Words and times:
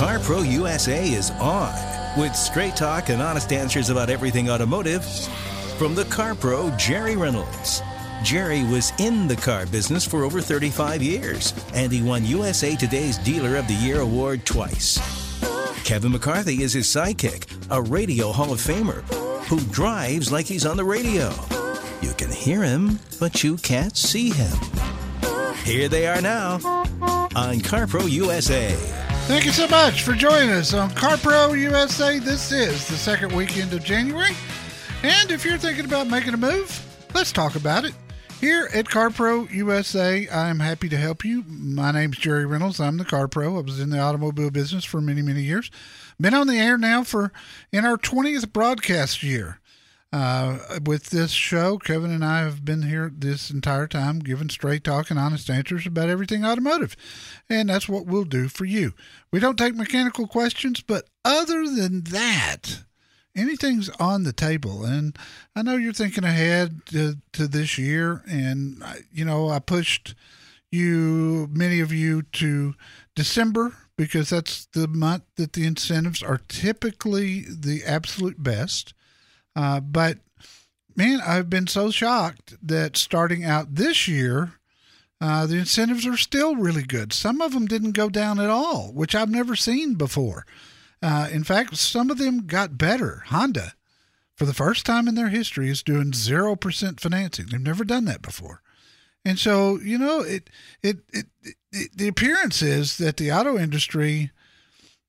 CarPro 0.00 0.50
USA 0.50 1.06
is 1.12 1.30
on 1.32 1.74
with 2.18 2.34
straight 2.34 2.74
talk 2.74 3.10
and 3.10 3.20
honest 3.20 3.52
answers 3.52 3.90
about 3.90 4.08
everything 4.08 4.48
automotive 4.48 5.04
from 5.76 5.94
the 5.94 6.04
CarPro 6.04 6.74
Jerry 6.78 7.16
Reynolds. 7.16 7.82
Jerry 8.24 8.64
was 8.64 8.94
in 8.98 9.28
the 9.28 9.36
car 9.36 9.66
business 9.66 10.06
for 10.06 10.24
over 10.24 10.40
35 10.40 11.02
years, 11.02 11.52
and 11.74 11.92
he 11.92 12.00
won 12.00 12.24
USA 12.24 12.74
Today's 12.76 13.18
Dealer 13.18 13.56
of 13.56 13.68
the 13.68 13.74
Year 13.74 14.00
award 14.00 14.46
twice. 14.46 14.98
Kevin 15.84 16.12
McCarthy 16.12 16.62
is 16.62 16.72
his 16.72 16.86
sidekick, 16.86 17.44
a 17.68 17.82
radio 17.82 18.32
Hall 18.32 18.54
of 18.54 18.58
Famer 18.58 19.02
who 19.48 19.60
drives 19.70 20.32
like 20.32 20.46
he's 20.46 20.64
on 20.64 20.78
the 20.78 20.84
radio. 20.84 21.30
You 22.00 22.14
can 22.14 22.32
hear 22.32 22.62
him, 22.62 23.00
but 23.18 23.44
you 23.44 23.58
can't 23.58 23.94
see 23.94 24.30
him. 24.30 24.56
Here 25.62 25.90
they 25.90 26.06
are 26.06 26.22
now 26.22 26.54
on 27.36 27.58
CarPro 27.58 28.10
USA. 28.10 28.99
Thank 29.30 29.44
you 29.44 29.52
so 29.52 29.68
much 29.68 30.02
for 30.02 30.12
joining 30.14 30.50
us 30.50 30.74
on 30.74 30.90
CarPro 30.90 31.56
USA. 31.56 32.18
This 32.18 32.50
is 32.50 32.88
the 32.88 32.96
second 32.96 33.30
weekend 33.30 33.72
of 33.72 33.84
January. 33.84 34.32
And 35.04 35.30
if 35.30 35.44
you're 35.44 35.56
thinking 35.56 35.84
about 35.84 36.08
making 36.08 36.34
a 36.34 36.36
move, 36.36 37.06
let's 37.14 37.30
talk 37.30 37.54
about 37.54 37.84
it. 37.84 37.94
Here 38.40 38.68
at 38.74 38.86
CarPro 38.86 39.48
USA, 39.52 40.28
I'm 40.30 40.58
happy 40.58 40.88
to 40.88 40.96
help 40.96 41.24
you. 41.24 41.44
My 41.46 41.92
name's 41.92 42.18
Jerry 42.18 42.44
Reynolds. 42.44 42.80
I'm 42.80 42.96
the 42.96 43.04
CarPro. 43.04 43.56
I 43.56 43.60
was 43.60 43.78
in 43.78 43.90
the 43.90 44.00
automobile 44.00 44.50
business 44.50 44.84
for 44.84 45.00
many, 45.00 45.22
many 45.22 45.42
years. 45.42 45.70
Been 46.20 46.34
on 46.34 46.48
the 46.48 46.58
air 46.58 46.76
now 46.76 47.04
for 47.04 47.30
in 47.70 47.84
our 47.84 47.96
20th 47.96 48.52
broadcast 48.52 49.22
year. 49.22 49.59
Uh, 50.12 50.58
with 50.84 51.10
this 51.10 51.30
show, 51.30 51.78
Kevin 51.78 52.10
and 52.10 52.24
I 52.24 52.40
have 52.40 52.64
been 52.64 52.82
here 52.82 53.12
this 53.14 53.48
entire 53.50 53.86
time 53.86 54.18
giving 54.18 54.48
straight 54.48 54.82
talk 54.82 55.08
and 55.08 55.20
honest 55.20 55.48
answers 55.48 55.86
about 55.86 56.08
everything 56.08 56.44
automotive. 56.44 56.96
And 57.48 57.68
that's 57.68 57.88
what 57.88 58.06
we'll 58.06 58.24
do 58.24 58.48
for 58.48 58.64
you. 58.64 58.92
We 59.30 59.38
don't 59.38 59.56
take 59.56 59.76
mechanical 59.76 60.26
questions, 60.26 60.80
but 60.80 61.08
other 61.24 61.64
than 61.64 62.02
that, 62.04 62.82
anything's 63.36 63.88
on 64.00 64.24
the 64.24 64.32
table. 64.32 64.84
And 64.84 65.16
I 65.54 65.62
know 65.62 65.76
you're 65.76 65.92
thinking 65.92 66.24
ahead 66.24 66.86
to, 66.86 67.18
to 67.34 67.46
this 67.46 67.78
year. 67.78 68.24
And, 68.28 68.82
you 69.12 69.24
know, 69.24 69.48
I 69.48 69.60
pushed 69.60 70.16
you, 70.72 71.48
many 71.52 71.78
of 71.78 71.92
you, 71.92 72.22
to 72.22 72.74
December 73.14 73.76
because 73.96 74.30
that's 74.30 74.66
the 74.66 74.88
month 74.88 75.22
that 75.36 75.52
the 75.52 75.66
incentives 75.66 76.22
are 76.22 76.40
typically 76.48 77.44
the 77.48 77.84
absolute 77.84 78.42
best. 78.42 78.92
Uh, 79.56 79.80
but 79.80 80.18
man, 80.96 81.20
I've 81.26 81.50
been 81.50 81.66
so 81.66 81.90
shocked 81.90 82.54
that 82.62 82.96
starting 82.96 83.44
out 83.44 83.74
this 83.74 84.06
year, 84.06 84.54
uh, 85.20 85.46
the 85.46 85.56
incentives 85.56 86.06
are 86.06 86.16
still 86.16 86.56
really 86.56 86.82
good. 86.82 87.12
Some 87.12 87.40
of 87.40 87.52
them 87.52 87.66
didn't 87.66 87.92
go 87.92 88.08
down 88.08 88.40
at 88.40 88.50
all, 88.50 88.92
which 88.92 89.14
I've 89.14 89.30
never 89.30 89.54
seen 89.54 89.94
before. 89.94 90.46
Uh, 91.02 91.28
in 91.30 91.44
fact, 91.44 91.76
some 91.76 92.10
of 92.10 92.18
them 92.18 92.46
got 92.46 92.78
better. 92.78 93.24
Honda, 93.26 93.74
for 94.34 94.44
the 94.44 94.54
first 94.54 94.86
time 94.86 95.08
in 95.08 95.14
their 95.14 95.28
history, 95.28 95.68
is 95.68 95.82
doing 95.82 96.12
zero 96.12 96.56
percent 96.56 97.00
financing. 97.00 97.46
They've 97.46 97.60
never 97.60 97.84
done 97.84 98.04
that 98.06 98.22
before, 98.22 98.62
and 99.24 99.38
so 99.38 99.78
you 99.78 99.98
know 99.98 100.20
it, 100.20 100.50
it. 100.82 100.98
It, 101.12 101.26
it. 101.42 101.96
The 101.96 102.08
appearance 102.08 102.62
is 102.62 102.98
that 102.98 103.16
the 103.16 103.30
auto 103.30 103.56
industry 103.56 104.32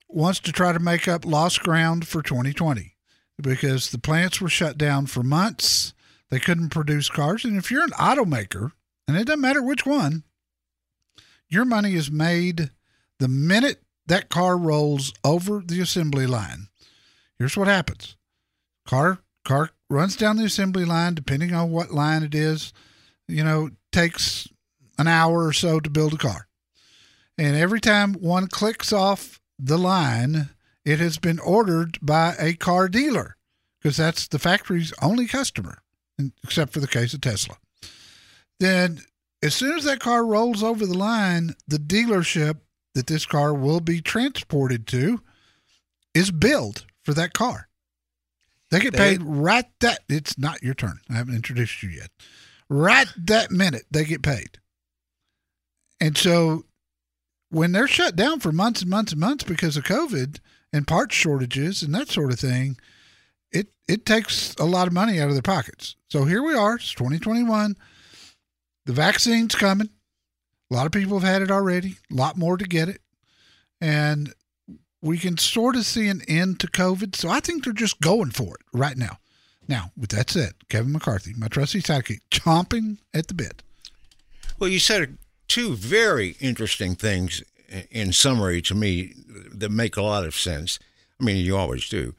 wants 0.07 0.39
to 0.41 0.51
try 0.51 0.71
to 0.71 0.79
make 0.79 1.07
up 1.07 1.25
lost 1.25 1.61
ground 1.61 2.07
for 2.07 2.21
2020 2.21 2.95
because 3.41 3.89
the 3.89 3.97
plants 3.97 4.39
were 4.39 4.49
shut 4.49 4.77
down 4.77 5.05
for 5.05 5.23
months. 5.23 5.93
They 6.29 6.39
couldn't 6.39 6.69
produce 6.69 7.09
cars. 7.09 7.43
And 7.43 7.57
if 7.57 7.69
you're 7.69 7.83
an 7.83 7.91
automaker, 7.91 8.71
and 9.07 9.17
it 9.17 9.25
doesn't 9.25 9.41
matter 9.41 9.61
which 9.61 9.85
one, 9.85 10.23
your 11.49 11.65
money 11.65 11.95
is 11.95 12.09
made 12.09 12.69
the 13.19 13.27
minute 13.27 13.83
that 14.07 14.29
car 14.29 14.57
rolls 14.57 15.13
over 15.23 15.61
the 15.65 15.81
assembly 15.81 16.25
line. 16.25 16.67
Here's 17.37 17.57
what 17.57 17.67
happens. 17.67 18.15
Car 18.85 19.19
car 19.43 19.71
runs 19.89 20.15
down 20.15 20.37
the 20.37 20.45
assembly 20.45 20.85
line 20.85 21.13
depending 21.13 21.53
on 21.53 21.71
what 21.71 21.91
line 21.91 22.23
it 22.23 22.33
is. 22.33 22.73
You 23.27 23.43
know, 23.43 23.69
takes 23.91 24.47
an 24.97 25.07
hour 25.07 25.45
or 25.45 25.53
so 25.53 25.79
to 25.79 25.89
build 25.89 26.13
a 26.13 26.17
car. 26.17 26.47
And 27.37 27.55
every 27.55 27.81
time 27.81 28.13
one 28.13 28.47
clicks 28.47 28.93
off 28.93 29.39
the 29.57 29.77
line, 29.77 30.49
it 30.85 30.99
has 30.99 31.17
been 31.17 31.39
ordered 31.39 31.97
by 32.01 32.35
a 32.39 32.53
car 32.53 32.87
dealer 32.87 33.37
because 33.79 33.97
that's 33.97 34.27
the 34.27 34.39
factory's 34.39 34.93
only 35.01 35.27
customer, 35.27 35.79
except 36.43 36.73
for 36.73 36.79
the 36.79 36.87
case 36.87 37.13
of 37.13 37.21
Tesla. 37.21 37.57
Then, 38.59 39.01
as 39.41 39.55
soon 39.55 39.77
as 39.77 39.83
that 39.85 39.99
car 39.99 40.25
rolls 40.25 40.63
over 40.63 40.85
the 40.85 40.97
line, 40.97 41.55
the 41.67 41.77
dealership 41.77 42.59
that 42.93 43.07
this 43.07 43.25
car 43.25 43.53
will 43.53 43.79
be 43.79 44.01
transported 44.01 44.85
to 44.87 45.21
is 46.13 46.29
billed 46.29 46.85
for 47.03 47.13
that 47.13 47.33
car. 47.33 47.67
They 48.69 48.79
get 48.79 48.95
paid 48.95 49.21
right 49.21 49.65
that 49.81 49.99
it's 50.07 50.37
not 50.37 50.63
your 50.63 50.73
turn. 50.73 50.99
I 51.09 51.15
haven't 51.15 51.35
introduced 51.35 51.83
you 51.83 51.89
yet. 51.89 52.09
Right 52.69 53.07
that 53.17 53.51
minute 53.51 53.83
they 53.91 54.05
get 54.05 54.21
paid. 54.21 54.59
And 55.99 56.17
so 56.17 56.63
when 57.49 57.73
they're 57.73 57.87
shut 57.87 58.15
down 58.15 58.39
for 58.39 58.53
months 58.53 58.81
and 58.81 58.89
months 58.89 59.11
and 59.11 59.19
months 59.19 59.43
because 59.43 59.75
of 59.75 59.83
COVID 59.83 60.39
and 60.73 60.87
parts 60.87 61.15
shortages 61.15 61.83
and 61.83 61.93
that 61.93 62.09
sort 62.09 62.31
of 62.31 62.39
thing, 62.39 62.77
it 63.51 63.67
it 63.87 64.05
takes 64.05 64.55
a 64.55 64.65
lot 64.65 64.87
of 64.87 64.93
money 64.93 65.19
out 65.19 65.27
of 65.27 65.33
their 65.33 65.41
pockets. 65.41 65.95
So 66.07 66.25
here 66.25 66.43
we 66.43 66.55
are, 66.55 66.75
it's 66.75 66.93
2021. 66.93 67.75
The 68.85 68.93
vaccine's 68.93 69.55
coming. 69.55 69.89
A 70.69 70.73
lot 70.73 70.85
of 70.85 70.91
people 70.91 71.19
have 71.19 71.29
had 71.29 71.41
it 71.41 71.51
already, 71.51 71.97
a 72.11 72.15
lot 72.15 72.37
more 72.37 72.57
to 72.57 72.65
get 72.65 72.89
it. 72.89 73.01
And 73.79 74.33
we 75.01 75.17
can 75.17 75.37
sort 75.37 75.75
of 75.75 75.85
see 75.85 76.07
an 76.07 76.21
end 76.27 76.59
to 76.61 76.67
COVID. 76.67 77.15
So 77.15 77.29
I 77.29 77.39
think 77.39 77.63
they're 77.63 77.73
just 77.73 77.99
going 77.99 78.31
for 78.31 78.55
it 78.55 78.61
right 78.71 78.97
now. 78.97 79.17
Now, 79.67 79.91
with 79.97 80.09
that 80.11 80.29
said, 80.29 80.53
Kevin 80.69 80.91
McCarthy, 80.91 81.33
my 81.37 81.47
trusty 81.47 81.81
sidekick, 81.81 82.19
chomping 82.29 82.97
at 83.13 83.27
the 83.27 83.33
bit. 83.33 83.63
Well, 84.59 84.69
you 84.69 84.79
said 84.79 85.17
two 85.47 85.75
very 85.75 86.35
interesting 86.39 86.95
things 86.95 87.43
in 87.89 88.13
summary 88.13 88.61
to 88.63 88.75
me 88.75 89.13
that 89.53 89.69
make 89.71 89.97
a 89.97 90.01
lot 90.01 90.25
of 90.25 90.35
sense. 90.35 90.79
I 91.19 91.23
mean, 91.23 91.37
you 91.37 91.55
always 91.57 91.87
do. 91.87 92.15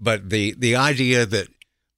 But 0.00 0.30
the, 0.30 0.54
the 0.58 0.74
idea 0.76 1.26
that 1.26 1.48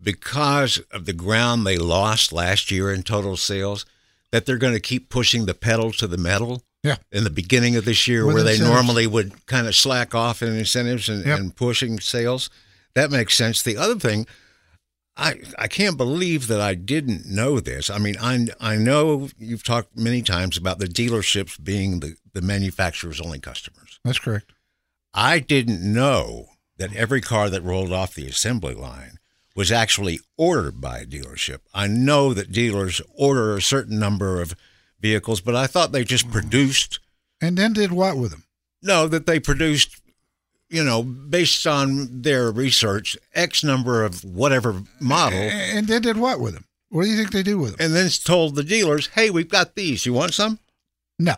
because 0.02 0.78
of 0.90 1.06
the 1.06 1.12
ground 1.12 1.66
they 1.66 1.78
lost 1.78 2.32
last 2.32 2.70
year 2.70 2.92
in 2.92 3.02
total 3.02 3.36
sales, 3.36 3.86
that 4.30 4.44
they're 4.46 4.58
going 4.58 4.74
to 4.74 4.80
keep 4.80 5.08
pushing 5.08 5.46
the 5.46 5.54
pedal 5.54 5.92
to 5.92 6.06
the 6.06 6.18
metal. 6.18 6.62
Yeah. 6.82 6.96
In 7.10 7.24
the 7.24 7.30
beginning 7.30 7.76
of 7.76 7.86
this 7.86 8.06
year, 8.06 8.26
With 8.26 8.34
where 8.34 8.42
they 8.44 8.58
normally 8.58 9.06
would 9.06 9.46
kind 9.46 9.66
of 9.66 9.74
slack 9.74 10.14
off 10.14 10.42
in 10.42 10.54
incentives 10.54 11.08
and, 11.08 11.24
Yep. 11.24 11.38
and 11.38 11.56
pushing 11.56 11.98
sales, 11.98 12.50
that 12.94 13.10
makes 13.10 13.34
sense. 13.34 13.62
The 13.62 13.78
other 13.78 13.98
thing, 13.98 14.26
I 15.16 15.36
I 15.58 15.68
can't 15.68 15.96
believe 15.96 16.48
that 16.48 16.60
I 16.60 16.74
didn't 16.74 17.26
know 17.26 17.60
this. 17.60 17.88
I 17.90 17.98
mean, 17.98 18.16
I 18.20 18.46
I 18.60 18.76
know 18.76 19.28
you've 19.38 19.62
talked 19.64 19.96
many 19.96 20.22
times 20.22 20.56
about 20.56 20.78
the 20.78 20.86
dealerships 20.86 21.62
being 21.62 22.00
the 22.00 22.16
the 22.32 22.42
manufacturer's 22.42 23.20
only 23.20 23.38
customers. 23.38 24.00
That's 24.04 24.18
correct. 24.18 24.52
I 25.12 25.38
didn't 25.38 25.80
know 25.80 26.46
that 26.78 26.94
every 26.96 27.20
car 27.20 27.48
that 27.48 27.62
rolled 27.62 27.92
off 27.92 28.14
the 28.14 28.26
assembly 28.26 28.74
line 28.74 29.18
was 29.54 29.70
actually 29.70 30.18
ordered 30.36 30.80
by 30.80 30.98
a 30.98 31.06
dealership. 31.06 31.58
I 31.72 31.86
know 31.86 32.34
that 32.34 32.50
dealers 32.50 33.00
order 33.16 33.56
a 33.56 33.62
certain 33.62 34.00
number 34.00 34.40
of 34.40 34.56
vehicles, 35.00 35.40
but 35.40 35.54
I 35.54 35.68
thought 35.68 35.92
they 35.92 36.02
just 36.02 36.28
produced 36.32 36.98
And 37.40 37.56
then 37.56 37.72
did 37.72 37.92
what 37.92 38.16
with 38.16 38.32
them? 38.32 38.44
no, 38.82 39.06
that 39.08 39.26
they 39.26 39.38
produced, 39.38 40.00
you 40.74 40.82
know, 40.82 41.02
based 41.02 41.66
on 41.66 42.22
their 42.22 42.50
research, 42.50 43.16
X 43.32 43.62
number 43.62 44.04
of 44.04 44.24
whatever 44.24 44.82
model, 45.00 45.38
And 45.38 45.86
they 45.86 46.00
did 46.00 46.16
what 46.16 46.40
with 46.40 46.54
them? 46.54 46.64
What 46.90 47.04
do 47.04 47.10
you 47.10 47.16
think 47.16 47.30
they 47.32 47.42
do 47.42 47.58
with 47.58 47.76
them? 47.76 47.86
and 47.86 47.94
then 47.94 48.08
told 48.10 48.54
the 48.56 48.64
dealers, 48.64 49.06
hey, 49.08 49.30
we've 49.30 49.48
got 49.48 49.74
these. 49.74 50.04
You 50.04 50.12
want 50.12 50.34
some? 50.34 50.58
No. 51.18 51.34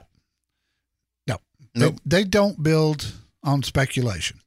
No. 1.27 1.37
Nope. 1.75 1.97
They, 2.05 2.23
they 2.23 2.25
don't 2.25 2.63
build 2.63 3.13
on 3.43 3.63
speculation. 3.63 4.41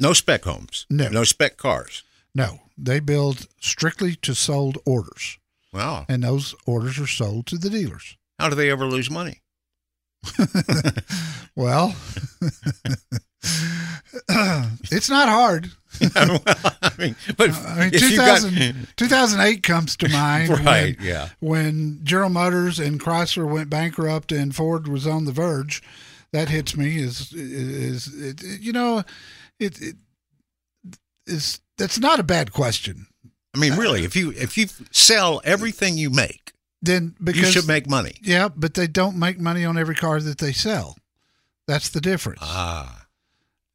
No 0.00 0.12
spec 0.12 0.44
homes. 0.44 0.86
No. 0.90 1.08
No 1.08 1.24
spec 1.24 1.56
cars. 1.56 2.02
No. 2.34 2.60
They 2.76 3.00
build 3.00 3.46
strictly 3.60 4.14
to 4.16 4.34
sold 4.34 4.78
orders. 4.86 5.38
Wow. 5.72 6.06
And 6.08 6.22
those 6.24 6.54
orders 6.66 6.98
are 6.98 7.06
sold 7.06 7.46
to 7.46 7.58
the 7.58 7.70
dealers. 7.70 8.16
How 8.38 8.48
do 8.48 8.54
they 8.56 8.70
ever 8.70 8.86
lose 8.86 9.10
money? 9.10 9.40
Well, 11.56 11.94
it's 14.90 15.10
not 15.10 15.28
hard. 15.28 15.70
well, 16.14 16.40
I 16.46 16.92
mean, 16.98 17.16
but 17.36 17.50
uh, 17.50 17.54
I 17.66 17.80
mean, 17.80 17.90
if 17.92 18.10
you 18.10 18.16
got- 18.16 18.40
2008 18.96 19.62
comes 19.62 19.96
to 19.98 20.08
mind. 20.08 20.48
Right, 20.50 20.96
when- 20.98 21.06
yeah. 21.06 21.28
When 21.40 22.00
General 22.04 22.30
Motors 22.30 22.78
and 22.78 23.00
Chrysler 23.00 23.46
went 23.50 23.68
bankrupt 23.68 24.32
and 24.32 24.54
Ford 24.54 24.88
was 24.88 25.06
on 25.06 25.24
the 25.24 25.32
verge, 25.32 25.82
that 26.32 26.48
hits 26.48 26.76
me. 26.76 26.98
Is 26.98 27.32
is 27.32 28.06
it, 28.14 28.42
it- 28.42 28.60
you 28.60 28.72
know, 28.72 29.02
it, 29.58 29.80
it 29.82 29.96
is 31.26 31.60
that's 31.76 31.98
not 31.98 32.20
a 32.20 32.24
bad 32.24 32.52
question. 32.52 33.06
I 33.54 33.58
mean, 33.58 33.74
really, 33.74 34.04
if 34.04 34.14
you 34.14 34.30
if 34.36 34.56
you 34.56 34.68
sell 34.92 35.40
everything 35.44 35.98
you 35.98 36.08
make, 36.10 36.52
Then 36.82 37.14
because 37.22 37.42
you 37.42 37.46
should 37.48 37.66
make 37.66 37.88
money. 37.88 38.16
yeah, 38.22 38.48
but 38.48 38.74
they 38.74 38.86
don't 38.86 39.18
make 39.18 39.38
money 39.38 39.64
on 39.64 39.76
every 39.76 39.94
car 39.94 40.18
that 40.20 40.38
they 40.38 40.52
sell. 40.52 40.96
That's 41.66 41.90
the 41.90 42.00
difference. 42.00 42.40
Ah, 42.42 43.06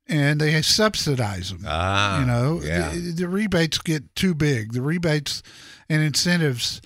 and 0.07 0.41
they 0.41 0.61
subsidize 0.61 1.51
them. 1.51 1.63
Ah, 1.67 2.19
you 2.19 2.25
know, 2.25 2.61
yeah. 2.63 2.89
the, 2.91 2.99
the 3.11 3.27
rebates 3.27 3.77
get 3.77 4.15
too 4.15 4.33
big. 4.33 4.73
The 4.73 4.81
rebates 4.81 5.43
and 5.87 6.01
incentives 6.01 6.81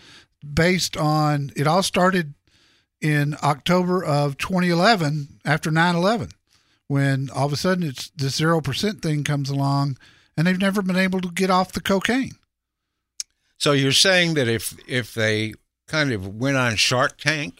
based 0.53 0.97
on 0.97 1.51
it 1.55 1.67
all 1.67 1.83
started 1.83 2.33
in 3.01 3.35
October 3.41 4.03
of 4.03 4.37
2011 4.37 5.39
after 5.45 5.71
9/11 5.71 6.31
when 6.87 7.29
all 7.29 7.45
of 7.45 7.53
a 7.53 7.57
sudden 7.57 7.83
it's 7.83 8.09
the 8.15 8.27
0% 8.27 9.01
thing 9.01 9.23
comes 9.23 9.49
along 9.49 9.97
and 10.35 10.47
they've 10.47 10.59
never 10.59 10.81
been 10.81 10.97
able 10.97 11.21
to 11.21 11.31
get 11.31 11.49
off 11.49 11.71
the 11.71 11.81
cocaine. 11.81 12.33
So 13.57 13.73
you're 13.73 13.91
saying 13.91 14.33
that 14.33 14.47
if 14.47 14.77
if 14.87 15.13
they 15.13 15.53
kind 15.89 16.11
of 16.13 16.35
went 16.35 16.55
on 16.55 16.75
Shark 16.77 17.17
Tank 17.17 17.59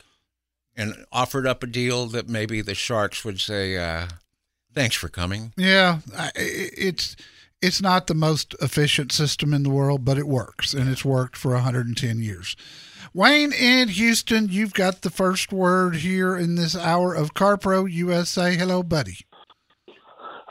and 0.78 0.94
offered 1.12 1.46
up 1.46 1.62
a 1.64 1.68
deal, 1.68 2.06
that 2.08 2.30
maybe 2.30 2.62
the 2.62 2.76
sharks 2.76 3.26
would 3.26 3.40
say, 3.42 3.76
uh, 3.78 4.08
"Thanks 4.74 4.96
for 4.96 5.10
coming." 5.10 5.52
Yeah, 5.58 6.00
I- 6.18 6.28
i- 6.28 6.32
it's 6.78 7.16
it's 7.62 7.82
not 7.82 8.08
the 8.08 8.14
most 8.16 8.56
efficient 8.62 9.12
system 9.12 9.54
in 9.54 9.64
the 9.64 9.70
world, 9.70 10.06
but 10.06 10.18
it 10.18 10.28
works, 10.28 10.74
and 10.74 10.90
it's 10.90 11.04
worked 11.04 11.36
for 11.36 11.54
110 11.56 12.22
years. 12.22 12.56
Wayne 13.14 13.52
in 13.52 13.90
Houston, 13.90 14.48
you've 14.50 14.74
got 14.74 15.02
the 15.02 15.10
first 15.10 15.52
word 15.52 15.98
here 15.98 16.38
in 16.38 16.56
this 16.56 16.74
hour 16.78 17.14
of 17.14 17.34
CarPro 17.34 17.92
USA. 17.92 18.56
Hello, 18.56 18.82
buddy. 18.82 19.18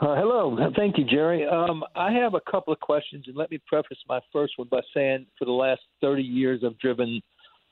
Uh, 0.01 0.15
hello. 0.15 0.55
Thank 0.77 0.97
you, 0.99 1.03
Jerry. 1.03 1.45
Um, 1.47 1.83
I 1.95 2.11
have 2.11 2.35
a 2.35 2.41
couple 2.51 2.71
of 2.71 2.79
questions, 2.79 3.25
and 3.27 3.35
let 3.35 3.49
me 3.49 3.59
preface 3.65 3.97
my 4.07 4.19
first 4.31 4.53
one 4.57 4.67
by 4.69 4.81
saying 4.93 5.25
for 5.39 5.45
the 5.45 5.51
last 5.51 5.81
30 6.01 6.21
years, 6.23 6.61
I've 6.63 6.77
driven 6.77 7.21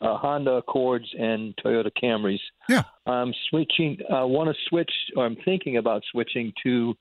uh, 0.01 0.17
Honda 0.17 0.53
Accords 0.53 1.07
and 1.17 1.55
Toyota 1.57 1.91
Camrys. 2.01 2.39
Yeah. 2.69 2.83
I'm 3.05 3.33
switching, 3.49 3.97
I 4.11 4.23
want 4.23 4.49
to 4.49 4.55
switch, 4.67 4.91
or 5.15 5.25
I'm 5.25 5.37
thinking 5.43 5.77
about 5.77 6.03
switching 6.11 6.53
to 6.63 6.95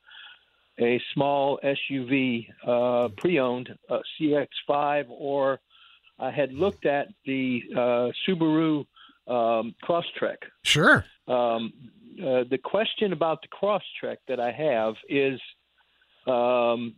a 0.80 1.00
small 1.14 1.58
SUV, 1.64 2.46
uh, 2.66 3.08
pre 3.16 3.38
owned 3.38 3.70
uh, 3.88 3.98
CX5, 4.20 5.06
or 5.08 5.60
I 6.18 6.30
had 6.30 6.52
looked 6.52 6.86
at 6.86 7.08
the 7.24 7.62
uh, 7.72 8.10
Subaru 8.26 8.86
um, 9.26 9.74
Crosstrek. 9.84 10.36
Sure. 10.62 11.04
Um, 11.28 11.72
uh, 12.18 12.44
the 12.48 12.58
question 12.62 13.12
about 13.12 13.42
the 13.42 13.48
Crosstrek 13.48 14.18
that 14.28 14.40
I 14.40 14.52
have 14.52 14.94
is 15.08 15.40
um, 16.26 16.94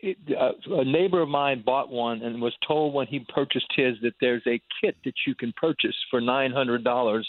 it, 0.00 0.16
uh, 0.36 0.52
a 0.74 0.84
neighbor 0.84 1.20
of 1.20 1.28
mine 1.28 1.62
bought 1.64 1.90
one 1.90 2.22
and 2.22 2.40
was 2.40 2.54
told 2.66 2.94
when 2.94 3.06
he 3.06 3.20
purchased 3.32 3.72
his 3.74 3.96
that 4.02 4.14
there's 4.20 4.42
a 4.46 4.60
kit 4.80 4.96
that 5.04 5.14
you 5.26 5.34
can 5.34 5.52
purchase 5.56 5.96
for 6.10 6.20
$900 6.20 7.22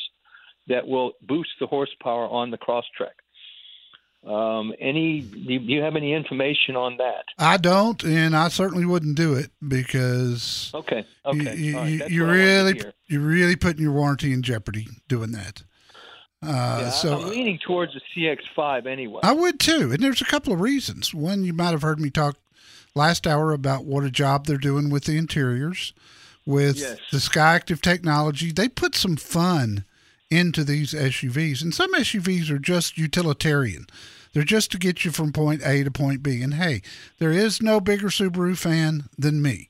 that 0.67 0.87
will 0.87 1.13
boost 1.21 1.49
the 1.59 1.67
horsepower 1.67 2.27
on 2.27 2.51
the 2.51 2.57
Crosstrek. 2.57 3.15
Um, 4.25 4.73
any? 4.81 5.21
Do 5.21 5.53
you 5.53 5.81
have 5.81 5.95
any 5.95 6.13
information 6.13 6.75
on 6.75 6.97
that? 6.97 7.23
I 7.37 7.55
don't, 7.55 8.03
and 8.03 8.35
I 8.35 8.49
certainly 8.49 8.85
wouldn't 8.85 9.15
do 9.15 9.33
it 9.33 9.49
because 9.65 10.71
Okay. 10.73 11.05
Okay. 11.25 11.55
you, 11.55 11.79
you, 11.79 11.97
that's 11.99 12.11
you 12.11 12.21
what 12.23 12.31
I 12.31 12.33
wanted 12.33 12.43
to 12.43 12.83
really 12.83 12.93
you're 13.07 13.21
really 13.21 13.55
putting 13.55 13.81
your 13.81 13.93
warranty 13.93 14.33
in 14.33 14.43
jeopardy 14.43 14.87
doing 15.07 15.31
that. 15.31 15.63
Uh, 16.41 16.79
Yeah, 16.83 16.89
so 16.91 17.19
I'm 17.19 17.29
leaning 17.29 17.59
towards 17.59 17.93
the 17.93 18.01
CX5 18.15 18.85
anyway. 18.85 19.19
I 19.23 19.33
would 19.33 19.59
too. 19.59 19.91
And 19.91 20.01
there's 20.01 20.21
a 20.21 20.25
couple 20.25 20.53
of 20.53 20.61
reasons. 20.61 21.13
One, 21.13 21.43
you 21.43 21.53
might 21.53 21.71
have 21.71 21.81
heard 21.81 21.99
me 21.99 22.09
talk 22.09 22.37
last 22.95 23.27
hour 23.27 23.51
about 23.51 23.85
what 23.85 24.03
a 24.03 24.09
job 24.11 24.45
they're 24.45 24.57
doing 24.57 24.89
with 24.89 25.03
the 25.05 25.17
interiors, 25.17 25.93
with 26.45 26.77
Yes. 26.77 26.97
the 27.11 27.17
Skyactiv 27.17 27.81
technology. 27.81 28.51
They 28.51 28.69
put 28.69 28.95
some 28.95 29.15
fun 29.17 29.83
into 30.31 30.63
these 30.63 30.93
SUVs. 30.93 31.61
And 31.61 31.73
some 31.73 31.93
SUVs 31.93 32.49
are 32.49 32.59
just 32.59 32.97
utilitarian. 32.97 33.85
They're 34.33 34.43
just 34.43 34.71
to 34.71 34.77
get 34.77 35.03
you 35.03 35.11
from 35.11 35.33
point 35.33 35.61
A 35.65 35.83
to 35.83 35.91
point 35.91 36.21
B. 36.23 36.41
And 36.41 36.53
hey, 36.53 36.81
there 37.17 37.31
is 37.31 37.61
no 37.61 37.79
bigger 37.81 38.07
Subaru 38.07 38.55
fan 38.55 39.09
than 39.17 39.41
me. 39.41 39.69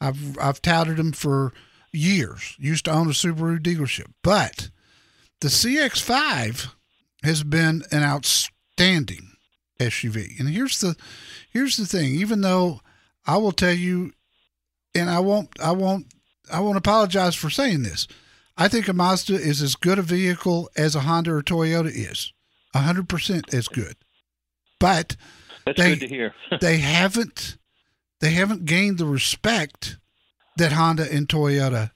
I've 0.00 0.38
I've 0.38 0.62
touted 0.62 0.96
them 0.96 1.12
for 1.12 1.52
years. 1.92 2.56
Used 2.58 2.86
to 2.86 2.90
own 2.92 3.08
a 3.08 3.12
Subaru 3.12 3.58
dealership. 3.60 4.12
But 4.22 4.70
the 5.40 5.48
CX5 5.48 6.68
has 7.22 7.42
been 7.42 7.82
an 7.90 8.02
outstanding 8.02 9.32
SUV. 9.80 10.38
And 10.38 10.48
here's 10.48 10.80
the 10.80 10.96
here's 11.52 11.76
the 11.76 11.86
thing, 11.86 12.14
even 12.14 12.40
though 12.40 12.80
I 13.26 13.36
will 13.36 13.52
tell 13.52 13.72
you 13.72 14.12
and 14.94 15.08
I 15.10 15.20
won't 15.20 15.48
I 15.60 15.72
won't 15.72 16.06
I 16.52 16.60
won't 16.60 16.78
apologize 16.78 17.34
for 17.34 17.50
saying 17.50 17.82
this. 17.82 18.06
I 18.56 18.66
think 18.68 18.88
a 18.88 18.92
Mazda 18.92 19.34
is 19.34 19.62
as 19.62 19.76
good 19.76 19.98
a 19.98 20.02
vehicle 20.02 20.68
as 20.76 20.96
a 20.96 21.00
Honda 21.00 21.32
or 21.32 21.42
Toyota 21.42 21.90
is. 21.94 22.32
100% 22.74 23.54
as 23.54 23.68
good. 23.68 23.94
But 24.80 25.16
That's 25.64 25.78
they- 25.78 25.90
good 25.96 26.00
to 26.00 26.08
hear. 26.08 26.34
they 26.60 26.78
haven't 26.78 27.56
they 28.20 28.30
haven't 28.30 28.64
gained 28.64 28.98
the 28.98 29.06
respect 29.06 29.98
that 30.56 30.72
Honda 30.72 31.06
and 31.12 31.28
Toyota 31.28 31.92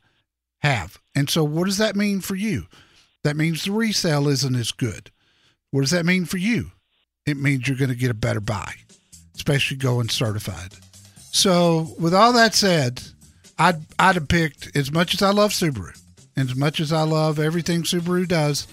have. 0.60 0.98
And 1.16 1.28
so 1.28 1.42
what 1.42 1.64
does 1.64 1.78
that 1.78 1.96
mean 1.96 2.20
for 2.20 2.36
you? 2.36 2.66
That 3.24 3.36
means 3.36 3.64
the 3.64 3.72
resale 3.72 4.28
isn't 4.28 4.56
as 4.56 4.72
good. 4.72 5.10
What 5.70 5.82
does 5.82 5.90
that 5.90 6.06
mean 6.06 6.24
for 6.24 6.38
you? 6.38 6.72
It 7.26 7.36
means 7.36 7.68
you're 7.68 7.76
going 7.76 7.90
to 7.90 7.96
get 7.96 8.10
a 8.10 8.14
better 8.14 8.40
buy, 8.40 8.74
especially 9.34 9.76
going 9.76 10.08
certified. 10.08 10.74
So, 11.30 11.94
with 11.98 12.14
all 12.14 12.32
that 12.34 12.54
said, 12.54 13.02
I'd 13.58 13.80
I'd 13.98 14.16
have 14.16 14.28
picked 14.28 14.76
as 14.76 14.92
much 14.92 15.14
as 15.14 15.22
I 15.22 15.30
love 15.30 15.52
Subaru, 15.52 15.98
and 16.36 16.50
as 16.50 16.56
much 16.56 16.80
as 16.80 16.92
I 16.92 17.02
love 17.02 17.38
everything 17.38 17.82
Subaru 17.82 18.26
does. 18.26 18.66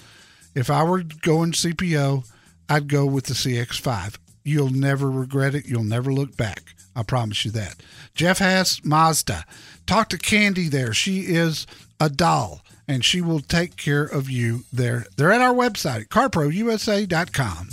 If 0.54 0.68
I 0.68 0.82
were 0.82 1.02
going 1.02 1.52
CPO, 1.52 2.28
I'd 2.68 2.88
go 2.88 3.06
with 3.06 3.26
the 3.26 3.34
CX5. 3.34 4.18
You'll 4.44 4.70
never 4.70 5.10
regret 5.10 5.54
it. 5.54 5.66
You'll 5.66 5.84
never 5.84 6.12
look 6.12 6.36
back. 6.36 6.74
I 6.96 7.02
promise 7.04 7.44
you 7.44 7.50
that. 7.52 7.76
Jeff 8.14 8.38
Haas, 8.38 8.84
Mazda. 8.84 9.44
Talk 9.86 10.08
to 10.08 10.18
Candy 10.18 10.68
there. 10.68 10.92
She 10.92 11.20
is 11.20 11.66
a 12.00 12.10
doll, 12.10 12.62
and 12.90 13.04
she 13.04 13.20
will 13.20 13.40
take 13.40 13.76
care 13.76 14.02
of 14.02 14.28
you 14.28 14.64
there. 14.72 15.06
They're 15.16 15.30
at 15.30 15.40
our 15.40 15.54
website, 15.54 16.08
carprousa.com. 16.08 17.68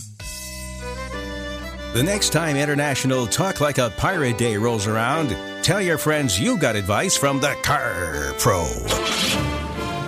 The 1.93 2.03
next 2.03 2.29
time 2.29 2.55
International 2.55 3.25
Talk 3.25 3.59
Like 3.59 3.79
a 3.79 3.89
Pirate 3.97 4.37
Day 4.37 4.57
rolls 4.57 4.85
around, 4.85 5.35
tell 5.63 5.81
your 5.81 5.97
friends 5.97 6.39
you 6.39 6.59
got 6.59 6.75
advice 6.75 7.17
from 7.17 7.39
the 7.39 7.55
Car 7.63 8.33
Pro. 8.37 8.63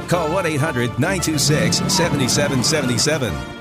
Call 0.08 0.32
1 0.32 0.46
800 0.46 1.00
926 1.00 1.78
7777. 1.92 3.59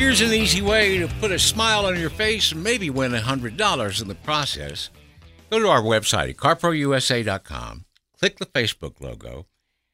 Here's 0.00 0.22
an 0.22 0.32
easy 0.32 0.62
way 0.62 0.96
to 0.96 1.08
put 1.20 1.30
a 1.30 1.38
smile 1.38 1.84
on 1.84 2.00
your 2.00 2.08
face 2.08 2.52
and 2.52 2.64
maybe 2.64 2.88
win 2.88 3.12
$100 3.12 4.02
in 4.02 4.08
the 4.08 4.14
process. 4.14 4.88
Go 5.50 5.58
to 5.58 5.68
our 5.68 5.82
website 5.82 6.30
at 6.30 6.36
carprousa.com, 6.38 7.84
click 8.18 8.38
the 8.38 8.46
Facebook 8.46 9.02
logo, 9.02 9.44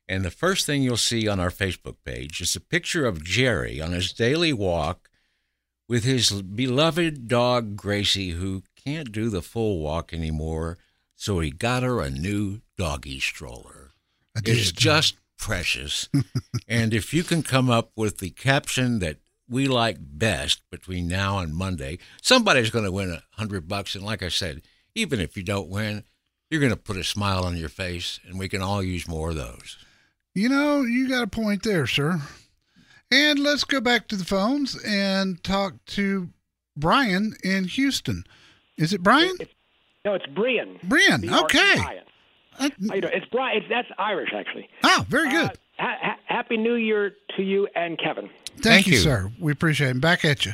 and 0.08 0.24
the 0.24 0.30
first 0.30 0.64
thing 0.64 0.80
you'll 0.80 0.96
see 0.96 1.26
on 1.26 1.40
our 1.40 1.50
Facebook 1.50 1.96
page 2.04 2.40
is 2.40 2.54
a 2.54 2.60
picture 2.60 3.04
of 3.04 3.24
Jerry 3.24 3.80
on 3.80 3.90
his 3.90 4.12
daily 4.12 4.52
walk 4.52 5.10
with 5.88 6.04
his 6.04 6.40
beloved 6.40 7.26
dog 7.26 7.74
Gracie, 7.74 8.30
who 8.30 8.62
can't 8.76 9.10
do 9.10 9.28
the 9.28 9.42
full 9.42 9.80
walk 9.80 10.14
anymore, 10.14 10.78
so 11.16 11.40
he 11.40 11.50
got 11.50 11.82
her 11.82 12.00
a 12.00 12.10
new 12.10 12.60
doggy 12.78 13.18
stroller. 13.18 13.90
It's 14.36 14.70
just 14.70 15.16
precious. 15.36 16.08
and 16.68 16.94
if 16.94 17.12
you 17.12 17.24
can 17.24 17.42
come 17.42 17.68
up 17.68 17.90
with 17.96 18.18
the 18.18 18.30
caption 18.30 19.00
that 19.00 19.18
we 19.48 19.68
like 19.68 19.96
best 20.00 20.60
between 20.70 21.06
now 21.08 21.38
and 21.38 21.54
Monday, 21.54 21.98
somebody's 22.22 22.70
going 22.70 22.84
to 22.84 22.92
win 22.92 23.10
a 23.10 23.22
hundred 23.36 23.68
bucks. 23.68 23.94
And 23.94 24.04
like 24.04 24.22
I 24.22 24.28
said, 24.28 24.62
even 24.94 25.20
if 25.20 25.36
you 25.36 25.42
don't 25.42 25.68
win, 25.68 26.04
you're 26.50 26.60
going 26.60 26.72
to 26.72 26.76
put 26.76 26.96
a 26.96 27.04
smile 27.04 27.44
on 27.44 27.56
your 27.56 27.68
face, 27.68 28.20
and 28.26 28.38
we 28.38 28.48
can 28.48 28.62
all 28.62 28.82
use 28.82 29.08
more 29.08 29.30
of 29.30 29.36
those. 29.36 29.76
You 30.34 30.48
know, 30.48 30.82
you 30.82 31.08
got 31.08 31.22
a 31.22 31.26
point 31.28 31.62
there, 31.62 31.86
sir. 31.86 32.20
And 33.10 33.38
let's 33.38 33.64
go 33.64 33.80
back 33.80 34.08
to 34.08 34.16
the 34.16 34.24
phones 34.24 34.76
and 34.84 35.42
talk 35.42 35.74
to 35.86 36.28
Brian 36.76 37.34
in 37.44 37.64
Houston. 37.64 38.24
Is 38.76 38.92
it 38.92 39.02
Brian? 39.02 39.36
No, 40.04 40.14
it's 40.14 40.26
Brian. 40.26 40.78
Brian, 40.84 41.20
B-R-E-I-N. 41.20 41.44
okay. 41.44 42.00
Uh, 42.58 42.68
How 42.88 42.94
you 42.94 43.00
doing? 43.00 43.12
It's 43.14 43.26
Brian. 43.30 43.58
It's, 43.58 43.66
that's 43.68 43.88
Irish, 43.98 44.30
actually. 44.34 44.68
oh, 44.84 45.04
very 45.08 45.30
good. 45.30 45.50
Uh, 45.50 45.52
ha- 45.78 45.96
ha- 46.00 46.18
Happy 46.26 46.56
New 46.56 46.74
Year 46.74 47.12
to 47.36 47.42
you 47.42 47.68
and 47.74 47.98
Kevin. 47.98 48.28
Thank, 48.56 48.62
thank 48.64 48.86
you, 48.86 48.94
you. 48.94 48.98
sir. 48.98 49.30
We 49.38 49.52
appreciate 49.52 49.90
it. 49.90 50.00
Back 50.00 50.24
at 50.24 50.44
you. 50.46 50.52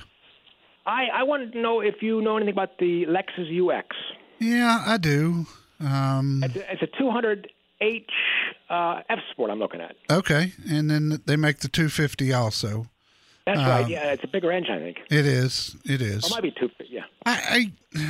I, 0.87 1.07
I 1.15 1.23
wanted 1.23 1.53
to 1.53 1.61
know 1.61 1.81
if 1.81 2.03
you 2.03 2.21
know 2.21 2.37
anything 2.37 2.53
about 2.55 2.79
the 2.79 3.07
Lexus 3.07 3.49
UX. 3.51 3.97
Yeah, 4.41 4.83
I 4.87 4.97
do. 4.97 5.47
Um, 5.81 6.43
It's 6.45 6.57
a, 6.57 6.73
it's 6.73 6.83
a 6.83 7.03
200H 7.03 8.05
uh, 8.69 9.03
F 9.09 9.19
Sport 9.31 9.51
I'm 9.51 9.59
looking 9.61 9.81
at. 9.81 9.95
okay. 10.11 10.53
And 10.69 10.91
then 10.91 11.21
they 11.27 11.37
make 11.37 11.59
the 11.61 11.69
250 11.69 12.33
also. 12.33 12.87
That's 13.47 13.59
Um, 13.61 13.67
right. 13.67 13.89
Yeah, 13.89 14.13
it's 14.13 14.25
a 14.25 14.29
bigger 14.29 14.51
engine, 14.53 14.75
I 14.75 14.79
think. 14.81 14.99
It 15.11 15.27
is. 15.27 15.77
It 15.85 16.01
is. 16.03 16.25
Or 16.25 16.27
it 16.29 16.31
might 16.31 16.43
be 16.43 16.51
250, 16.53 16.87
yeah. 16.93 17.03
I, 17.27 17.71
I 17.95 18.07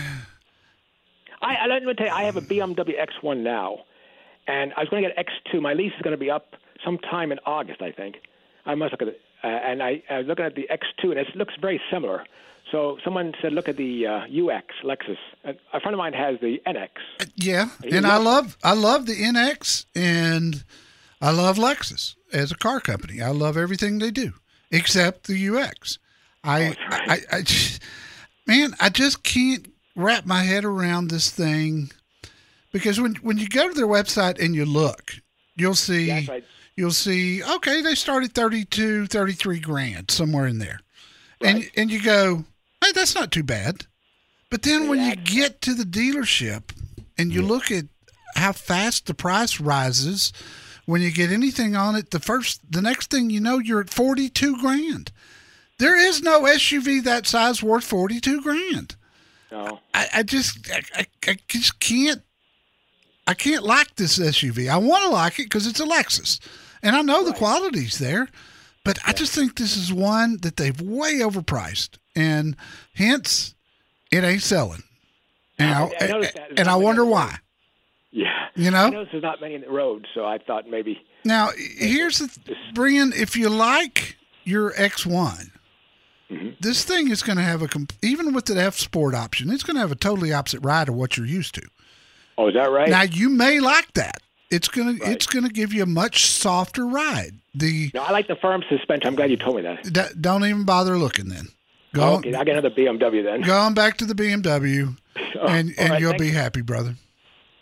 I, 1.43 1.55
I 1.63 1.67
let 1.67 1.83
me 1.83 1.93
tell 1.95 2.07
you, 2.07 2.13
I 2.13 2.23
have 2.25 2.37
a 2.37 2.41
BMW 2.43 2.93
X1 3.01 3.39
now, 3.39 3.79
and 4.47 4.73
I 4.77 4.81
was 4.81 4.89
going 4.89 5.03
to 5.03 5.09
get 5.11 5.27
X2. 5.27 5.61
My 5.61 5.73
lease 5.75 5.93
is 5.97 6.03
going 6.03 6.13
to 6.13 6.19
be 6.21 6.31
up 6.31 6.55
sometime 6.85 7.33
in 7.33 7.39
August, 7.47 7.83
I 7.83 7.91
think. 7.93 8.17
I 8.65 8.75
must 8.77 8.93
look 8.93 9.03
at 9.03 9.09
it. 9.09 9.21
Uh, 9.43 9.47
and 9.47 9.83
I, 9.83 10.03
I 10.09 10.19
was 10.19 10.27
looking 10.27 10.45
at 10.45 10.55
the 10.55 10.69
X2, 10.71 11.11
and 11.11 11.19
it 11.19 11.27
looks 11.35 11.55
very 11.61 11.81
similar. 11.91 12.25
So 12.71 12.97
someone 13.05 13.35
said, 13.43 13.53
look 13.53 13.69
at 13.69 13.77
the 13.77 14.07
uh, 14.07 14.19
UX 14.27 14.67
Lexus. 14.85 15.17
A 15.45 15.51
a 15.75 15.81
friend 15.81 15.95
of 15.95 15.99
mine 15.99 16.13
has 16.15 16.39
the 16.41 16.61
NX. 16.67 16.89
Yeah, 17.37 17.69
and 17.91 18.07
I 18.07 18.17
love 18.17 18.57
I 18.65 18.73
love 18.73 19.07
the 19.07 19.15
NX 19.15 19.85
and 19.95 20.65
I 21.21 21.33
love 21.33 21.57
Lexus 21.59 22.15
as 22.33 22.51
a 22.51 22.55
car 22.57 22.81
company. 22.81 23.21
I 23.21 23.29
love 23.31 23.57
everything 23.59 23.99
they 23.99 24.11
do 24.11 24.33
except 24.71 25.27
the 25.27 25.49
UX. 25.49 25.99
I, 26.45 26.75
I, 26.91 27.19
I, 27.31 27.43
just- 27.43 27.83
man, 28.47 28.75
I 28.81 28.89
just 28.89 29.23
can't 29.23 29.69
wrap 29.95 30.25
my 30.25 30.43
head 30.43 30.65
around 30.65 31.09
this 31.09 31.31
thing 31.31 31.91
because 32.73 32.99
when 33.01 33.17
when 33.17 33.37
you 33.39 33.49
go 33.49 33.69
to 33.69 33.75
their 33.75 33.87
website 33.89 34.43
and 34.43 34.55
you 34.55 34.65
look, 34.65 35.13
you'll 35.57 35.75
see. 35.75 36.11
You'll 36.83 36.91
see 36.91 37.45
okay 37.45 37.81
they 37.81 37.95
started 37.95 38.35
32 38.35 39.07
33 39.07 39.61
grand 39.61 40.11
somewhere 40.11 40.49
in 40.49 40.59
there. 40.59 40.81
And 41.41 41.71
and 41.77 41.93
you 41.93 42.03
go 42.03 42.45
hey 42.83 42.91
that's 42.93 43.15
not 43.15 43.31
too 43.31 43.45
bad. 43.45 43.87
But 44.51 44.63
then 44.63 44.89
when 44.89 45.01
you 45.01 45.15
get 45.15 45.61
to 45.61 45.75
the 45.75 45.85
dealership 45.85 46.73
and 47.17 47.33
you 47.33 47.43
look 47.43 47.71
at 47.71 47.85
how 48.35 48.51
fast 48.51 49.07
the 49.07 49.15
price 49.15 49.61
rises 49.61 50.33
when 50.87 51.03
you 51.03 51.13
get 51.13 51.31
anything 51.31 51.77
on 51.77 51.95
it 51.95 52.11
the 52.11 52.19
first 52.19 52.61
the 52.69 52.83
next 52.83 53.13
thing 53.13 53.31
you 53.31 53.39
know 53.39 53.61
you're 53.61 53.81
at 53.81 53.89
42 53.89 54.61
grand. 54.61 55.13
There 55.79 55.97
is 55.97 56.21
no 56.21 56.43
suv 56.43 57.05
that 57.05 57.29
size 57.29 57.63
worth 57.63 57.85
42 57.85 58.43
grand. 58.43 58.97
No. 59.53 59.79
I, 59.95 60.09
I 60.15 60.23
just 60.25 60.69
I, 60.69 60.83
I, 60.97 61.07
I 61.29 61.37
just 61.47 61.79
can't 61.79 62.23
I 63.27 63.35
can't 63.35 63.63
like 63.63 63.95
this 63.95 64.19
SUV. 64.19 64.69
I 64.69 64.79
want 64.79 65.05
to 65.05 65.11
like 65.11 65.39
it 65.39 65.45
because 65.45 65.67
it's 65.67 65.81
a 65.81 65.87
Lexus, 65.87 66.41
and 66.83 66.97
I 66.97 67.03
know 67.03 67.25
the 67.25 67.33
quality's 67.33 67.99
there, 67.99 68.29
but 68.85 68.99
I 69.07 69.13
just 69.13 69.35
think 69.35 69.57
this 69.57 69.77
is 69.77 69.93
one 69.93 70.39
that 70.39 70.57
they've 70.57 70.81
way 70.81 71.21
overpriced, 71.21 71.99
and 72.17 72.57
hence 72.95 73.55
it 74.11 74.25
ain't 74.25 74.43
selling. 74.43 74.83
And 75.59 75.71
I, 75.71 75.85
I 75.85 76.07
that. 76.07 76.59
and 76.59 76.69
I 76.69 76.77
wonder 76.77 77.05
why. 77.05 77.39
Yeah. 78.11 78.49
You 78.55 78.71
know? 78.71 78.87
I 78.87 78.91
there's 78.91 79.23
not 79.23 79.41
many 79.41 79.55
in 79.55 79.63
the 79.63 79.71
road, 79.71 80.07
so 80.15 80.25
I 80.25 80.39
thought 80.39 80.69
maybe. 80.69 81.01
Now 81.25 81.51
here's 81.57 82.19
the 82.19 82.39
Brian. 82.75 83.13
If 83.15 83.37
you 83.37 83.49
like 83.49 84.17
your 84.45 84.73
X1. 84.73 85.51
Mm-hmm. 86.31 86.49
This 86.61 86.85
thing 86.85 87.11
is 87.11 87.23
going 87.23 87.37
to 87.37 87.43
have 87.45 87.63
a 87.63 87.69
comp- 87.69 87.93
even 88.03 88.33
with 88.33 88.47
the 88.47 88.61
F 88.61 88.77
Sport 88.77 89.15
option, 89.15 89.51
it's 89.51 89.63
going 89.63 89.77
to 89.77 89.81
have 89.81 89.93
a 89.93 89.97
totally 89.97 90.33
opposite 90.33 90.61
ride 90.61 90.89
of 90.89 90.95
what 90.95 91.17
you're 91.17 91.27
used 91.27 91.55
to. 91.57 91.63
Oh, 92.39 92.49
is 92.49 92.55
that 92.55 92.71
right? 92.71 92.89
Now 92.89 93.03
you 93.03 93.29
may 93.29 93.61
like 93.61 93.93
that. 93.95 94.23
It's 94.53 94.69
gonna 94.69 94.93
Right. 94.93 95.13
it's 95.13 95.27
gonna 95.27 95.49
give 95.49 95.73
you 95.73 95.83
a 95.83 95.87
much 95.87 96.27
softer 96.27 96.87
ride. 96.87 97.33
The 97.55 97.91
no, 97.95 98.03
I 98.03 98.13
like 98.13 98.29
the 98.29 98.37
firm 98.37 98.63
suspension. 98.69 99.09
I'm 99.09 99.15
glad 99.17 99.31
you 99.31 99.37
told 99.37 99.57
me 99.57 99.63
that. 99.63 99.83
d- 99.93 100.15
don't 100.21 100.45
even 100.45 100.65
bother 100.65 100.97
looking 100.99 101.29
then. 101.29 101.49
Go 101.95 102.03
Oh, 102.03 102.15
okay, 102.17 102.35
I 102.35 102.45
get 102.45 102.57
another 102.57 102.71
BMW 102.71 103.23
then. 103.23 103.43
go 103.43 103.57
on 103.59 103.75
back 103.75 103.97
to 103.99 104.05
the 104.07 104.15
BMW, 104.15 104.97
Oh, 105.41 105.47
and 105.47 105.75
and 105.79 105.91
right, 105.91 106.01
you'll 106.01 106.15
be 106.17 106.29
you. 106.29 106.33
happy, 106.33 106.61
brother. 106.63 106.95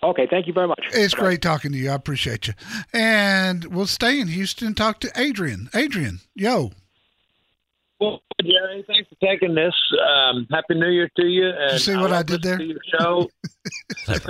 Okay, 0.03 0.27
thank 0.31 0.47
you 0.47 0.53
very 0.53 0.67
much. 0.69 0.81
It's 0.95 1.15
Bye. 1.15 1.21
great 1.21 1.43
talking 1.43 1.73
to 1.73 1.79
you. 1.79 1.91
I 1.91 1.95
appreciate 1.95 2.47
you. 2.47 2.55
And 2.95 3.65
we'll 3.67 3.87
stay 3.87 4.19
in 4.19 4.29
Houston 4.29 4.69
and 4.69 4.77
talk 4.77 5.01
to 5.01 5.11
Adrian. 5.15 5.69
Adrian, 5.75 6.21
yo, 6.35 6.73
Jerry, 8.43 8.85
thanks 8.87 9.09
for 9.09 9.17
taking 9.27 9.55
this. 9.55 9.75
Um, 10.07 10.47
Happy 10.51 10.75
New 10.75 10.89
Year 10.89 11.11
to 11.17 11.27
you. 11.27 11.49
And 11.49 11.81
see 11.81 11.97
what 11.97 12.13
I 12.13 12.19
love 12.19 12.27
did 12.27 12.43
there? 12.43 12.59
To 12.59 12.65
your 12.65 12.81
show. 12.99 13.31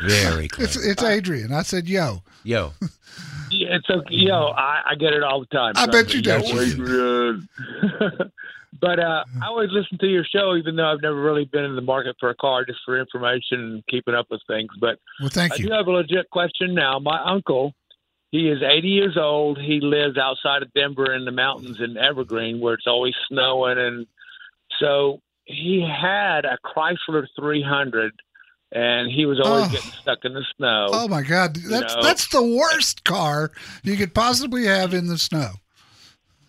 Very 0.00 0.46
it's 0.46 0.54
clever. 0.54 0.90
it's 0.90 1.02
Adrian. 1.02 1.52
I 1.52 1.62
said 1.62 1.88
yo. 1.88 2.22
Yo, 2.44 2.72
Yeah, 3.50 3.76
it's 3.76 3.88
okay. 3.90 4.06
Yo, 4.14 4.48
I, 4.56 4.82
I 4.90 4.94
get 4.94 5.12
it 5.12 5.22
all 5.22 5.40
the 5.40 5.46
time. 5.46 5.72
I 5.76 5.86
bet 5.86 6.14
you 6.14 6.22
do. 6.22 6.30
Yo, 6.30 6.60
Adrian. 6.60 7.48
but 8.80 8.98
uh, 8.98 9.24
I 9.42 9.46
always 9.46 9.70
listen 9.72 9.98
to 9.98 10.06
your 10.06 10.24
show, 10.24 10.54
even 10.56 10.76
though 10.76 10.86
I've 10.92 11.02
never 11.02 11.20
really 11.20 11.44
been 11.46 11.64
in 11.64 11.74
the 11.76 11.82
market 11.82 12.16
for 12.20 12.30
a 12.30 12.34
car, 12.34 12.64
just 12.64 12.78
for 12.84 12.98
information 13.00 13.60
and 13.60 13.86
keeping 13.88 14.14
up 14.14 14.26
with 14.30 14.40
things. 14.46 14.68
But 14.80 14.98
Well, 15.20 15.30
thank 15.30 15.58
you. 15.58 15.64
I 15.64 15.68
do 15.68 15.68
you. 15.68 15.72
have 15.74 15.86
a 15.86 15.90
legit 15.90 16.30
question 16.30 16.74
now. 16.74 16.98
My 16.98 17.20
uncle, 17.24 17.74
he 18.36 18.48
is 18.48 18.62
80 18.62 18.88
years 18.88 19.16
old. 19.16 19.58
He 19.60 19.80
lives 19.80 20.18
outside 20.18 20.62
of 20.62 20.72
Denver 20.74 21.14
in 21.14 21.24
the 21.24 21.30
mountains 21.32 21.78
in 21.80 21.96
Evergreen, 21.96 22.60
where 22.60 22.74
it's 22.74 22.86
always 22.86 23.14
snowing, 23.28 23.78
and 23.78 24.06
so 24.78 25.20
he 25.44 25.80
had 25.80 26.44
a 26.44 26.58
Chrysler 26.64 27.26
300, 27.38 28.12
and 28.72 29.10
he 29.10 29.26
was 29.26 29.40
always 29.40 29.66
Oh. 29.66 29.70
getting 29.70 29.90
stuck 30.02 30.24
in 30.24 30.34
the 30.34 30.44
snow. 30.56 30.90
Oh 30.92 31.08
my 31.08 31.22
God, 31.22 31.54
that's 31.56 31.94
know. 31.94 32.02
that's 32.02 32.28
the 32.28 32.42
worst 32.42 33.04
car 33.04 33.52
you 33.82 33.96
could 33.96 34.12
possibly 34.14 34.66
have 34.66 34.92
in 34.92 35.06
the 35.06 35.18
snow. 35.18 35.52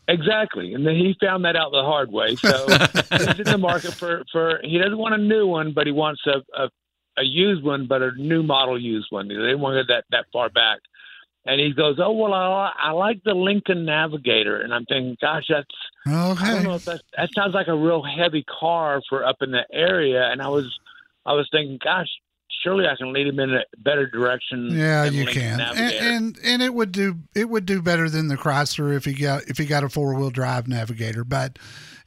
Exactly, 0.09 0.73
and 0.73 0.87
then 0.87 0.95
he 0.95 1.15
found 1.21 1.43
that 1.43 1.55
out 1.57 1.71
the 1.71 1.83
hard 1.83 2.09
way. 2.11 2.35
So 2.37 2.67
he's 3.11 3.39
in 3.39 3.43
the 3.43 3.57
market 3.57 3.93
for 3.93 4.23
for. 4.31 4.59
He 4.63 4.77
doesn't 4.77 4.97
want 4.97 5.15
a 5.15 5.17
new 5.17 5.45
one, 5.47 5.73
but 5.73 5.85
he 5.85 5.91
wants 5.91 6.21
a 6.25 6.41
a, 6.59 6.69
a 7.17 7.23
used 7.23 7.63
one, 7.63 7.87
but 7.87 8.01
a 8.01 8.11
new 8.17 8.41
model 8.41 8.79
used 8.81 9.07
one. 9.09 9.27
They 9.27 9.35
didn't 9.35 9.59
want 9.59 9.75
to 9.75 9.83
go 9.83 9.93
that 9.93 10.05
that 10.11 10.25
far 10.31 10.49
back. 10.49 10.79
And 11.47 11.61
he 11.61 11.71
goes, 11.73 11.97
"Oh 11.97 12.11
well, 12.11 12.33
I, 12.33 12.71
I 12.77 12.91
like 12.91 13.23
the 13.23 13.33
Lincoln 13.33 13.85
Navigator," 13.85 14.59
and 14.59 14.73
I'm 14.73 14.85
thinking, 14.85 15.15
"Gosh, 15.21 15.45
that's 15.49 15.65
I 16.05 16.11
don't 16.11 16.31
Okay. 16.37 16.63
know 16.63 16.75
if 16.75 16.83
that 16.85 17.01
that 17.17 17.29
sounds 17.33 17.53
like 17.53 17.67
a 17.67 17.75
real 17.75 18.03
heavy 18.03 18.43
car 18.59 19.01
for 19.09 19.25
up 19.25 19.37
in 19.41 19.51
the 19.51 19.63
area." 19.71 20.29
And 20.29 20.41
I 20.41 20.49
was 20.49 20.65
I 21.25 21.31
was 21.33 21.47
thinking, 21.49 21.79
"Gosh, 21.81 22.09
surely 22.63 22.85
I 22.85 22.97
can 22.97 23.13
lead 23.13 23.27
him 23.27 23.39
in 23.39 23.53
a 23.53 23.61
better 23.77 24.05
direction." 24.07 24.71
Yeah, 24.71 25.05
you 25.05 25.23
Lincoln 25.23 25.41
can, 25.41 25.59
and, 25.61 25.77
Navigator." 25.77 26.03
and 26.05 26.39
and 26.43 26.61
it 26.61 26.73
would 26.73 26.91
do 26.91 27.19
it 27.33 27.47
would 27.49 27.65
do 27.65 27.81
better 27.81 28.09
than 28.09 28.27
the 28.27 28.35
Chrysler 28.35 28.93
if 28.95 29.05
he 29.05 29.13
got 29.13 29.43
if 29.43 29.57
he 29.57 29.65
got 29.65 29.85
a 29.85 29.89
four 29.89 30.13
wheel 30.15 30.29
drive 30.29 30.67
Navigator, 30.67 31.23
but 31.23 31.57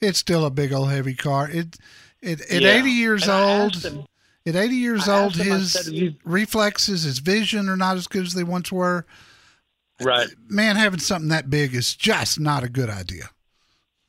it's 0.03 0.19
still 0.19 0.45
a 0.45 0.51
big 0.51 0.71
old 0.71 0.91
heavy 0.91 1.15
car. 1.15 1.49
It 1.49 1.79
it 2.21 2.43
at 2.43 2.63
Yeah. 2.63 2.79
eighty 2.79 2.91
years 2.91 3.27
And 3.27 3.33
old, 3.33 4.07
at 4.47 4.55
eighty 4.55 4.77
years 4.77 5.09
I 5.09 5.23
old, 5.23 5.37
him, 5.37 5.47
his 5.47 5.73
said, 5.73 6.17
reflexes, 6.25 7.05
his 7.05 7.21
vision 7.21 7.71
are 7.71 7.77
not 7.77 7.97
as 7.97 8.07
good 8.07 8.27
as 8.27 8.35
they 8.35 8.45
once 8.45 8.71
were. 8.71 9.07
Right. 10.01 10.29
Man, 10.49 10.77
having 10.77 11.01
something 11.01 11.29
that 11.29 11.51
big 11.51 11.75
is 11.75 11.95
just 11.95 12.41
not 12.41 12.63
a 12.63 12.69
good 12.69 12.91
idea. 12.91 13.31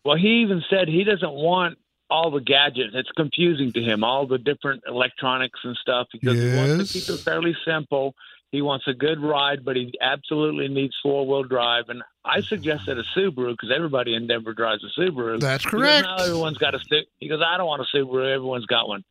Well, 0.03 0.17
he 0.17 0.41
even 0.41 0.63
said 0.69 0.87
he 0.87 1.03
doesn't 1.03 1.31
want 1.31 1.77
all 2.09 2.31
the 2.31 2.41
gadgets. 2.41 2.93
It's 2.93 3.11
confusing 3.11 3.71
to 3.73 3.81
him, 3.81 4.03
all 4.03 4.27
the 4.27 4.37
different 4.37 4.83
electronics 4.87 5.59
and 5.63 5.75
stuff, 5.77 6.07
because 6.11 6.37
he 6.37 6.55
wants 6.55 6.91
to 6.91 6.99
keep 6.99 7.09
it 7.09 7.19
fairly 7.21 7.55
simple. 7.65 8.15
He 8.51 8.61
wants 8.61 8.85
a 8.87 8.93
good 8.93 9.21
ride, 9.21 9.63
but 9.63 9.77
he 9.77 9.93
absolutely 10.01 10.67
needs 10.67 10.93
four 11.01 11.25
wheel 11.25 11.43
drive. 11.43 11.85
And 11.87 12.03
I 12.25 12.41
suggested 12.41 12.97
a 12.97 13.03
Subaru 13.15 13.51
because 13.51 13.71
everybody 13.73 14.13
in 14.13 14.27
Denver 14.27 14.53
drives 14.53 14.83
a 14.83 14.99
Subaru. 14.99 15.39
That's 15.39 15.63
He 15.63 15.69
goes, 15.71 15.79
correct. 15.81 16.07
"No, 16.17 16.25
everyone's 16.25 16.57
got 16.57 16.75
a 16.75 16.79
stick. 16.79 17.07
He 17.19 17.29
goes, 17.29 17.41
I 17.45 17.55
don't 17.55 17.67
want 17.67 17.81
a 17.81 17.97
Subaru. 17.97 18.29
Everyone's 18.29 18.65
got 18.65 18.89
one. 18.89 19.05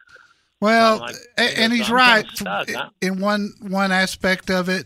Well, 0.60 0.96
I'm 0.96 1.00
like, 1.00 1.16
and 1.38 1.64
I'm 1.64 1.70
he's 1.70 1.86
kinda 1.86 1.94
right 1.94 2.26
stuck, 2.34 2.70
huh? 2.70 2.90
in 3.00 3.18
one 3.18 3.54
one 3.62 3.92
aspect 3.92 4.50
of 4.50 4.68
it. 4.68 4.84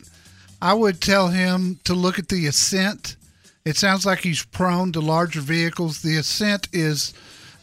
I 0.61 0.75
would 0.75 1.01
tell 1.01 1.29
him 1.29 1.79
to 1.85 1.95
look 1.95 2.19
at 2.19 2.29
the 2.29 2.47
Ascent. 2.47 3.17
It 3.65 3.77
sounds 3.77 4.05
like 4.07 4.21
he's 4.21 4.45
prone 4.45 4.93
to 4.93 5.01
larger 5.01 5.41
vehicles. 5.41 6.03
The 6.03 6.17
Ascent 6.17 6.69
is 6.73 7.15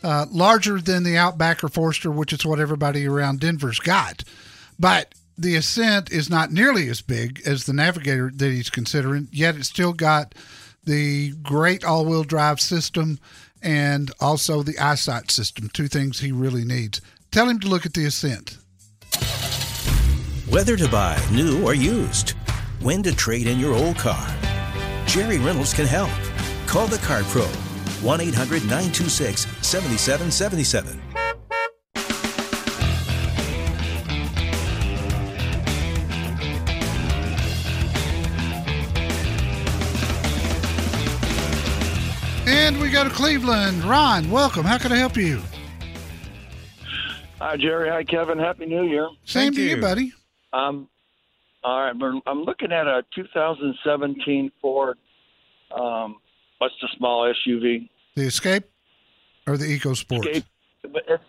uh, 0.04 0.26
larger 0.32 0.80
than 0.80 1.04
the 1.04 1.18
Outback 1.18 1.64
or 1.64 1.70
Forester, 1.70 2.12
which 2.12 2.34
is 2.34 2.46
what 2.46 2.60
everybody 2.60 3.08
around 3.08 3.40
Denver's 3.40 3.80
got. 3.80 4.24
But 4.80 5.14
the 5.38 5.56
Ascent 5.56 6.12
is 6.12 6.30
not 6.30 6.52
nearly 6.52 6.90
as 6.90 7.02
big 7.02 7.42
as 7.46 7.66
the 7.66 7.74
Navigator 7.74 8.32
that 8.36 8.52
he's 8.52 8.70
considering. 8.70 9.28
Yet 9.32 9.56
it's 9.56 9.70
still 9.70 9.94
got 9.94 10.36
the 10.84 11.32
great 11.44 11.84
all-wheel 11.84 12.24
drive 12.24 12.60
system 12.60 13.20
and 13.62 14.12
also 14.20 14.64
the 14.64 14.80
eyesight 14.80 15.30
system. 15.30 15.70
Two 15.70 15.88
things 15.88 16.20
he 16.20 16.32
really 16.32 16.66
needs. 16.66 17.02
Tell 17.32 17.48
him 17.48 17.60
to 17.60 17.68
look 17.68 17.86
at 17.86 17.94
the 17.94 18.06
Ascent. 18.06 18.58
Whether 20.50 20.76
to 20.76 20.88
buy 20.90 21.18
new 21.32 21.64
or 21.64 21.74
used, 21.74 22.34
when 22.82 23.04
to 23.04 23.16
trade 23.16 23.48
in 23.48 23.60
your 23.60 23.74
old 23.74 23.98
car. 23.98 24.28
Jerry 25.06 25.38
Reynolds 25.38 25.74
can 25.74 25.86
help. 25.86 26.12
Call 26.68 26.88
the 26.88 26.98
Car 27.00 27.24
Pro, 27.24 27.46
1 27.46 28.22
800 28.22 28.64
926 28.64 29.48
7777. 29.62 31.02
And 42.48 42.80
we 42.82 42.90
go 42.90 43.04
to 43.04 43.10
Cleveland. 43.10 43.84
Ron, 43.84 44.30
welcome. 44.32 44.64
How 44.64 44.78
can 44.78 44.92
I 44.92 44.96
help 44.96 45.16
you? 45.16 45.42
Hi, 47.40 47.58
Jerry. 47.58 47.90
Hi, 47.90 48.04
Kevin. 48.04 48.38
Happy 48.40 48.66
New 48.66 48.84
Year. 48.84 49.10
Same 49.26 49.46
Thank 49.46 49.56
to 49.56 49.62
you, 49.62 49.76
you. 49.76 49.82
buddy. 49.82 50.14
Um, 50.54 50.90
all 51.64 51.82
right, 51.82 52.22
I'm 52.26 52.44
looking 52.44 52.72
at 52.72 52.88
a 52.88 53.04
2017 53.16 54.52
Ford. 54.62 54.98
Um, 55.76 56.18
what's 56.58 56.74
the 56.82 56.90
small 56.98 57.32
SUV? 57.48 57.90
The 58.16 58.24
Escape 58.24 58.64
or 59.48 59.58
the 59.58 59.66
EcoSport? 59.80 60.28
Escape. 60.28 60.46
But 60.82 61.04
it's, 61.08 61.24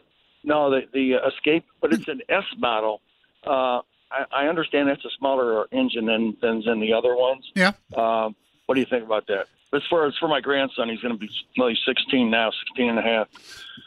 no, 0.44 0.70
the 0.70 0.82
the 0.92 1.14
uh, 1.16 1.28
Escape, 1.28 1.64
but 1.80 1.92
it's 1.92 2.08
an 2.08 2.22
S 2.28 2.44
model, 2.58 3.00
Uh, 3.46 3.80
I, 4.10 4.24
I 4.32 4.46
understand 4.48 4.88
that's 4.88 5.04
a 5.04 5.10
smaller 5.18 5.66
engine 5.72 6.06
than 6.06 6.36
than, 6.40 6.62
than 6.64 6.80
the 6.80 6.92
other 6.92 7.14
ones. 7.16 7.50
Yeah. 7.54 7.72
Uh, 7.94 8.30
what 8.66 8.74
do 8.74 8.80
you 8.80 8.86
think 8.86 9.04
about 9.04 9.26
that? 9.28 9.46
As 9.74 9.82
far 9.88 10.06
as 10.06 10.14
for 10.18 10.28
my 10.28 10.40
grandson, 10.40 10.88
he's 10.90 11.00
going 11.00 11.14
to 11.14 11.18
be 11.18 11.30
well, 11.56 11.70
16 11.86 12.30
now, 12.30 12.50
16 12.68 12.90
and 12.90 12.98
a 12.98 13.02
half. 13.02 13.28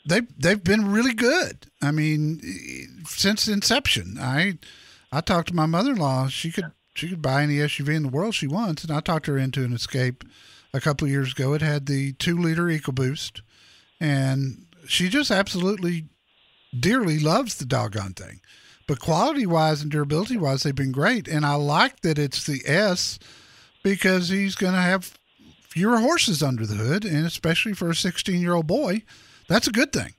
They've 0.06 0.28
they've 0.38 0.64
been 0.64 0.92
really 0.92 1.14
good. 1.14 1.68
I 1.82 1.92
mean, 1.92 2.42
since 3.06 3.48
inception. 3.48 4.18
I 4.20 4.58
I 5.12 5.22
talked 5.22 5.50
to 5.50 5.56
my 5.56 5.66
mother 5.66 5.92
in 5.92 5.98
law. 5.98 6.28
She 6.28 6.52
could 6.52 6.72
she 6.94 7.10
could 7.10 7.22
buy 7.22 7.44
any 7.44 7.56
SUV 7.56 7.96
in 7.96 8.04
the 8.04 8.10
world 8.10 8.36
she 8.36 8.48
wants, 8.48 8.84
and 8.84 8.92
I 8.92 9.02
talked 9.02 9.28
her 9.28 9.38
into 9.38 9.64
an 9.64 9.74
Escape 9.74 10.24
a 10.74 10.82
couple 10.82 11.06
of 11.06 11.12
years 11.12 11.34
ago. 11.34 11.54
It 11.54 11.62
had 11.62 11.86
the 11.86 12.14
two 12.14 12.38
liter 12.38 12.64
EcoBoost, 12.64 13.42
and 14.00 14.66
she 14.88 15.10
just 15.10 15.32
absolutely 15.32 16.06
dearly 16.78 17.20
loves 17.20 17.56
the 17.56 17.66
doggone 17.66 18.14
thing. 18.14 18.42
But 18.88 19.00
quality 19.00 19.46
wise 19.46 19.82
and 19.82 19.92
durability 19.92 20.38
wise, 20.38 20.64
they've 20.64 20.76
been 20.76 20.92
great. 20.92 21.28
And 21.28 21.46
I 21.46 21.56
like 21.56 22.02
that 22.02 22.20
it's 22.20 22.46
the 22.46 22.62
S 22.66 23.18
because 23.84 24.30
he's 24.30 24.56
going 24.56 24.74
to 24.74 24.82
have 24.82 25.18
fewer 25.68 26.00
horses 26.00 26.44
under 26.44 26.66
the 26.66 26.76
hood, 26.76 27.04
and 27.04 27.26
especially 27.26 27.74
for 27.74 27.90
a 27.90 27.96
16 27.96 28.40
year 28.40 28.54
old 28.54 28.68
boy, 28.68 29.04
that's 29.48 29.68
a 29.68 29.72
good 29.72 29.92
thing. 29.92 30.14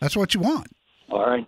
That's 0.00 0.16
what 0.16 0.34
you 0.34 0.40
want. 0.40 0.68
All 1.10 1.20
right. 1.20 1.46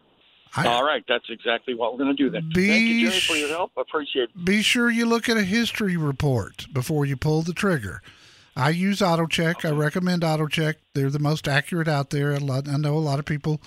I, 0.56 0.66
All 0.66 0.84
right, 0.84 1.04
that's 1.06 1.28
exactly 1.28 1.74
what 1.74 1.92
we're 1.92 2.04
going 2.04 2.16
to 2.16 2.22
do 2.22 2.30
then. 2.30 2.50
Be 2.54 2.68
Thank 2.68 2.88
you, 2.88 3.08
Jerry, 3.10 3.20
for 3.20 3.36
your 3.36 3.48
help. 3.48 3.72
Appreciate 3.76 4.30
it. 4.34 4.44
be 4.44 4.62
sure 4.62 4.90
you 4.90 5.06
look 5.06 5.28
at 5.28 5.36
a 5.36 5.42
history 5.42 5.96
report 5.96 6.66
before 6.72 7.04
you 7.04 7.16
pull 7.16 7.42
the 7.42 7.52
trigger. 7.52 8.02
I 8.56 8.70
use 8.70 9.00
AutoCheck. 9.00 9.66
I 9.66 9.70
recommend 9.72 10.22
AutoCheck. 10.22 10.76
They're 10.94 11.10
the 11.10 11.18
most 11.18 11.46
accurate 11.46 11.88
out 11.88 12.08
there. 12.10 12.32
A 12.32 12.38
lot, 12.38 12.68
I 12.68 12.78
know 12.78 12.96
a 12.96 12.98
lot 12.98 13.18
of 13.18 13.26
people 13.26 13.60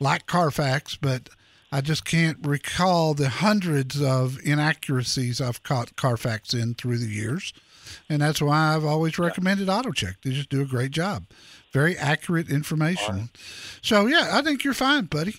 like 0.00 0.26
Carfax, 0.26 0.96
but 0.96 1.28
I 1.70 1.80
just 1.80 2.04
can't 2.04 2.38
recall 2.42 3.14
the 3.14 3.28
hundreds 3.28 4.02
of 4.02 4.38
inaccuracies 4.44 5.40
I've 5.40 5.62
caught 5.62 5.94
Carfax 5.94 6.54
in 6.54 6.74
through 6.74 6.98
the 6.98 7.06
years. 7.06 7.52
And 8.08 8.20
that's 8.20 8.42
why 8.42 8.74
I've 8.74 8.84
always 8.84 9.18
recommended 9.18 9.68
AutoCheck. 9.68 10.16
They 10.22 10.32
just 10.32 10.50
do 10.50 10.60
a 10.60 10.66
great 10.66 10.90
job. 10.90 11.24
Very 11.72 11.96
accurate 11.96 12.50
information. 12.50 13.30
So, 13.80 14.06
yeah, 14.06 14.30
I 14.32 14.42
think 14.42 14.64
you're 14.64 14.74
fine, 14.74 15.04
buddy. 15.06 15.36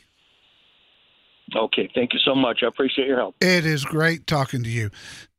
Okay, 1.56 1.90
thank 1.94 2.14
you 2.14 2.20
so 2.20 2.36
much. 2.36 2.64
I 2.64 2.68
appreciate 2.68 3.08
your 3.08 3.18
help. 3.18 3.36
It 3.42 3.66
is 3.66 3.86
great 3.86 4.28
talking 4.28 4.64
to 4.64 4.70
you. 4.70 4.90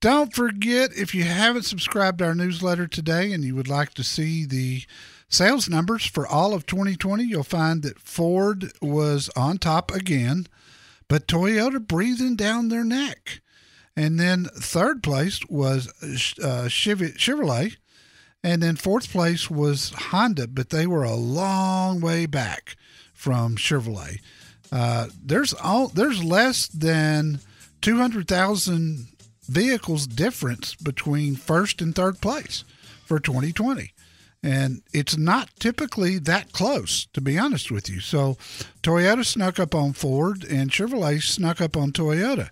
Don't 0.00 0.34
forget, 0.34 0.90
if 0.96 1.14
you 1.14 1.24
haven't 1.24 1.64
subscribed 1.64 2.18
to 2.18 2.26
our 2.26 2.34
newsletter 2.34 2.86
today 2.86 3.32
and 3.32 3.42
you 3.44 3.54
would 3.54 3.68
like 3.68 3.94
to 3.94 4.04
see 4.04 4.44
the 4.44 4.82
sales 5.28 5.68
numbers 5.68 6.06
for 6.06 6.26
all 6.26 6.54
of 6.54 6.66
2020, 6.66 7.24
you'll 7.24 7.42
find 7.42 7.82
that 7.82 7.98
Ford 7.98 8.72
was 8.80 9.30
on 9.36 9.58
top 9.58 9.90
again, 9.90 10.46
but 11.08 11.26
Toyota 11.26 11.84
breathing 11.84 12.36
down 12.36 12.68
their 12.68 12.84
neck. 12.84 13.40
And 13.96 14.18
then 14.18 14.44
third 14.44 15.02
place 15.02 15.40
was 15.48 15.88
uh, 16.42 16.68
Chev- 16.68 17.16
Chevrolet. 17.16 17.76
And 18.42 18.62
then 18.62 18.76
fourth 18.76 19.10
place 19.10 19.50
was 19.50 19.92
Honda, 19.96 20.48
but 20.48 20.68
they 20.68 20.86
were 20.86 21.04
a 21.04 21.14
long 21.14 22.00
way 22.00 22.26
back 22.26 22.76
from 23.14 23.56
Chevrolet. 23.56 24.18
Uh, 24.74 25.06
there's 25.24 25.54
all 25.54 25.86
there's 25.86 26.22
less 26.24 26.66
than 26.66 27.38
two 27.80 27.96
hundred 27.96 28.26
thousand 28.26 29.06
vehicles 29.48 30.06
difference 30.08 30.74
between 30.74 31.36
first 31.36 31.80
and 31.80 31.94
third 31.94 32.20
place 32.20 32.64
for 33.04 33.20
2020, 33.20 33.92
and 34.42 34.82
it's 34.92 35.16
not 35.16 35.50
typically 35.60 36.18
that 36.18 36.52
close, 36.52 37.06
to 37.12 37.20
be 37.20 37.38
honest 37.38 37.70
with 37.70 37.88
you. 37.88 38.00
So, 38.00 38.36
Toyota 38.82 39.24
snuck 39.24 39.60
up 39.60 39.74
on 39.74 39.92
Ford, 39.92 40.42
and 40.44 40.70
Chevrolet 40.70 41.22
snuck 41.22 41.60
up 41.60 41.76
on 41.76 41.92
Toyota. 41.92 42.50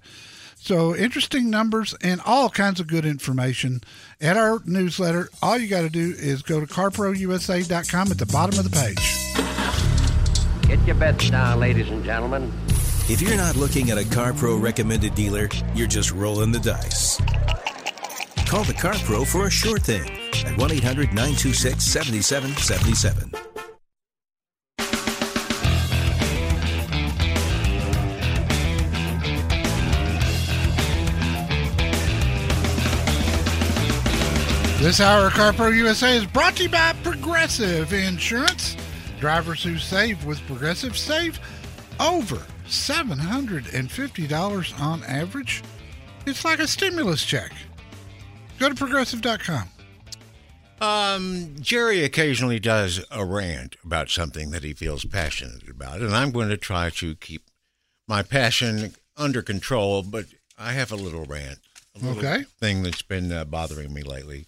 So 0.62 0.94
interesting 0.94 1.50
numbers 1.50 1.92
and 2.02 2.20
all 2.24 2.48
kinds 2.48 2.78
of 2.78 2.86
good 2.86 3.04
information 3.04 3.80
at 4.20 4.36
our 4.36 4.60
newsletter. 4.64 5.28
All 5.42 5.58
you 5.58 5.66
got 5.66 5.80
to 5.80 5.90
do 5.90 6.14
is 6.16 6.42
go 6.42 6.60
to 6.60 6.66
carprousa.com 6.66 8.12
at 8.12 8.18
the 8.18 8.26
bottom 8.26 8.60
of 8.60 8.70
the 8.70 8.70
page. 8.70 9.21
Get 10.72 10.86
your 10.86 10.96
bets 10.96 11.28
down, 11.28 11.60
ladies 11.60 11.90
and 11.90 12.02
gentlemen. 12.02 12.50
If 13.06 13.20
you're 13.20 13.36
not 13.36 13.56
looking 13.56 13.90
at 13.90 13.98
a 13.98 14.04
CarPro 14.04 14.58
recommended 14.58 15.14
dealer, 15.14 15.50
you're 15.74 15.86
just 15.86 16.12
rolling 16.12 16.50
the 16.50 16.60
dice. 16.60 17.18
Call 18.46 18.64
the 18.64 18.72
CarPro 18.72 19.26
for 19.26 19.46
a 19.46 19.50
sure 19.50 19.78
thing 19.78 20.10
at 20.46 20.56
1 20.56 20.72
800 20.72 21.08
926 21.12 21.84
7777. 21.84 23.32
This 34.80 35.00
hour 35.02 35.26
of 35.26 35.34
CarPro 35.34 35.76
USA 35.76 36.16
is 36.16 36.24
brought 36.24 36.56
to 36.56 36.62
you 36.62 36.70
by 36.70 36.94
Progressive 37.02 37.92
Insurance. 37.92 38.74
Drivers 39.26 39.62
who 39.62 39.78
save 39.78 40.24
with 40.24 40.44
Progressive 40.48 40.98
save 40.98 41.38
over 42.00 42.42
$750 42.66 44.80
on 44.80 45.04
average. 45.04 45.62
It's 46.26 46.44
like 46.44 46.58
a 46.58 46.66
stimulus 46.66 47.24
check. 47.24 47.52
Go 48.58 48.68
to 48.68 48.74
progressive.com. 48.74 49.68
Um, 50.80 51.54
Jerry 51.60 52.02
occasionally 52.02 52.58
does 52.58 53.04
a 53.12 53.24
rant 53.24 53.76
about 53.84 54.10
something 54.10 54.50
that 54.50 54.64
he 54.64 54.72
feels 54.72 55.04
passionate 55.04 55.68
about, 55.70 56.00
and 56.00 56.16
I'm 56.16 56.32
going 56.32 56.48
to 56.48 56.56
try 56.56 56.90
to 56.90 57.14
keep 57.14 57.42
my 58.08 58.24
passion 58.24 58.92
under 59.16 59.40
control, 59.40 60.02
but 60.02 60.24
I 60.58 60.72
have 60.72 60.90
a 60.90 60.96
little 60.96 61.26
rant, 61.26 61.60
a 61.94 62.00
little 62.04 62.18
Okay. 62.26 62.42
thing 62.58 62.82
that's 62.82 63.02
been 63.02 63.30
uh, 63.30 63.44
bothering 63.44 63.94
me 63.94 64.02
lately. 64.02 64.46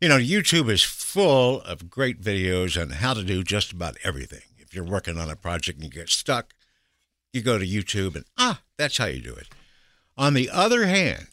You 0.00 0.08
know, 0.08 0.16
YouTube 0.16 0.70
is 0.70 0.82
full 0.82 1.60
of 1.60 1.90
great 1.90 2.22
videos 2.22 2.80
on 2.80 2.88
how 2.88 3.12
to 3.12 3.22
do 3.22 3.44
just 3.44 3.70
about 3.70 3.98
everything. 4.02 4.40
If 4.56 4.74
you're 4.74 4.82
working 4.82 5.18
on 5.18 5.28
a 5.28 5.36
project 5.36 5.76
and 5.76 5.84
you 5.84 5.90
get 5.90 6.08
stuck, 6.08 6.54
you 7.34 7.42
go 7.42 7.58
to 7.58 7.66
YouTube 7.66 8.14
and 8.14 8.24
ah, 8.38 8.62
that's 8.78 8.96
how 8.96 9.04
you 9.04 9.20
do 9.20 9.34
it. 9.34 9.48
On 10.16 10.32
the 10.32 10.48
other 10.48 10.86
hand, 10.86 11.28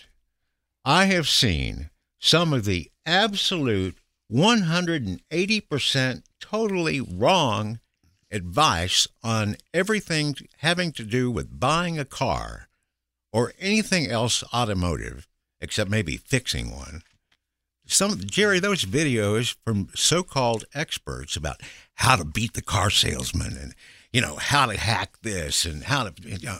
I 0.84 1.06
have 1.06 1.30
seen 1.30 1.92
some 2.20 2.52
of 2.52 2.66
the 2.66 2.92
absolute 3.06 4.00
180% 4.30 6.24
totally 6.42 7.00
wrong 7.00 7.80
advice 8.30 9.08
on 9.24 9.56
everything 9.74 10.36
having 10.58 10.92
to 10.92 11.04
do 11.04 11.32
with 11.32 11.58
buying 11.58 11.98
a 11.98 12.04
car 12.04 12.68
or 13.32 13.54
anything 13.62 14.08
else 14.12 14.44
automotive 14.54 15.26
except 15.62 15.90
maybe 15.90 16.18
fixing 16.18 16.76
one. 16.76 17.04
Some 17.88 18.20
Jerry, 18.26 18.60
those 18.60 18.86
videos 18.86 19.56
from 19.64 19.90
so-called 19.96 20.66
experts 20.74 21.36
about 21.36 21.62
how 21.96 22.16
to 22.16 22.26
beat 22.26 22.54
the 22.54 22.62
car 22.62 22.90
salesman 22.90 23.58
and 23.58 23.74
you 24.12 24.22
know 24.22 24.36
how 24.36 24.66
to 24.66 24.78
hack 24.78 25.18
this 25.22 25.66
and 25.66 25.84
how 25.84 26.04
to 26.04 26.14
you 26.22 26.46
know, 26.46 26.60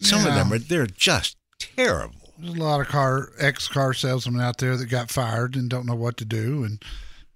some 0.00 0.26
of 0.26 0.34
them 0.34 0.52
are 0.52 0.58
they're 0.58 0.86
just 0.86 1.36
terrible. 1.58 2.34
There's 2.38 2.54
a 2.54 2.62
lot 2.62 2.80
of 2.80 2.88
car 2.88 3.30
ex 3.38 3.68
car 3.68 3.94
salesmen 3.94 4.40
out 4.40 4.58
there 4.58 4.76
that 4.76 4.86
got 4.86 5.10
fired 5.10 5.56
and 5.56 5.68
don't 5.68 5.86
know 5.86 5.94
what 5.94 6.16
to 6.18 6.24
do 6.24 6.64
and 6.64 6.82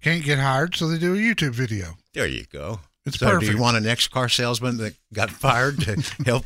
can't 0.01 0.23
get 0.23 0.39
hired, 0.39 0.75
so 0.75 0.87
they 0.87 0.97
do 0.97 1.13
a 1.13 1.17
YouTube 1.17 1.53
video. 1.53 1.97
There 2.13 2.27
you 2.27 2.45
go. 2.51 2.81
It's 3.07 3.19
so 3.19 3.39
do 3.39 3.45
you 3.45 3.57
want 3.57 3.77
an 3.77 3.87
ex-car 3.87 4.27
salesman 4.27 4.77
that 4.77 4.95
got 5.13 5.29
fired 5.29 5.79
to 5.81 5.95
help 6.25 6.45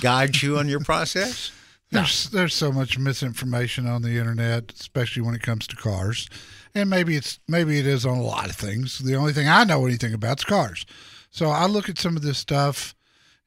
guide 0.00 0.40
you 0.40 0.56
on 0.58 0.68
your 0.68 0.80
process? 0.80 1.50
There's 1.90 2.30
there's 2.30 2.54
so 2.54 2.72
much 2.72 2.98
misinformation 2.98 3.86
on 3.86 4.02
the 4.02 4.18
internet, 4.18 4.72
especially 4.72 5.22
when 5.22 5.34
it 5.34 5.42
comes 5.42 5.66
to 5.68 5.76
cars, 5.76 6.28
and 6.74 6.90
maybe 6.90 7.16
it's 7.16 7.38
maybe 7.46 7.78
it 7.78 7.86
is 7.86 8.04
on 8.04 8.18
a 8.18 8.22
lot 8.22 8.50
of 8.50 8.56
things. 8.56 8.98
The 8.98 9.14
only 9.14 9.32
thing 9.32 9.48
I 9.48 9.64
know 9.64 9.86
anything 9.86 10.12
about 10.12 10.40
is 10.40 10.44
cars, 10.44 10.84
so 11.30 11.48
I 11.48 11.66
look 11.66 11.88
at 11.88 11.98
some 11.98 12.16
of 12.16 12.22
this 12.22 12.38
stuff, 12.38 12.94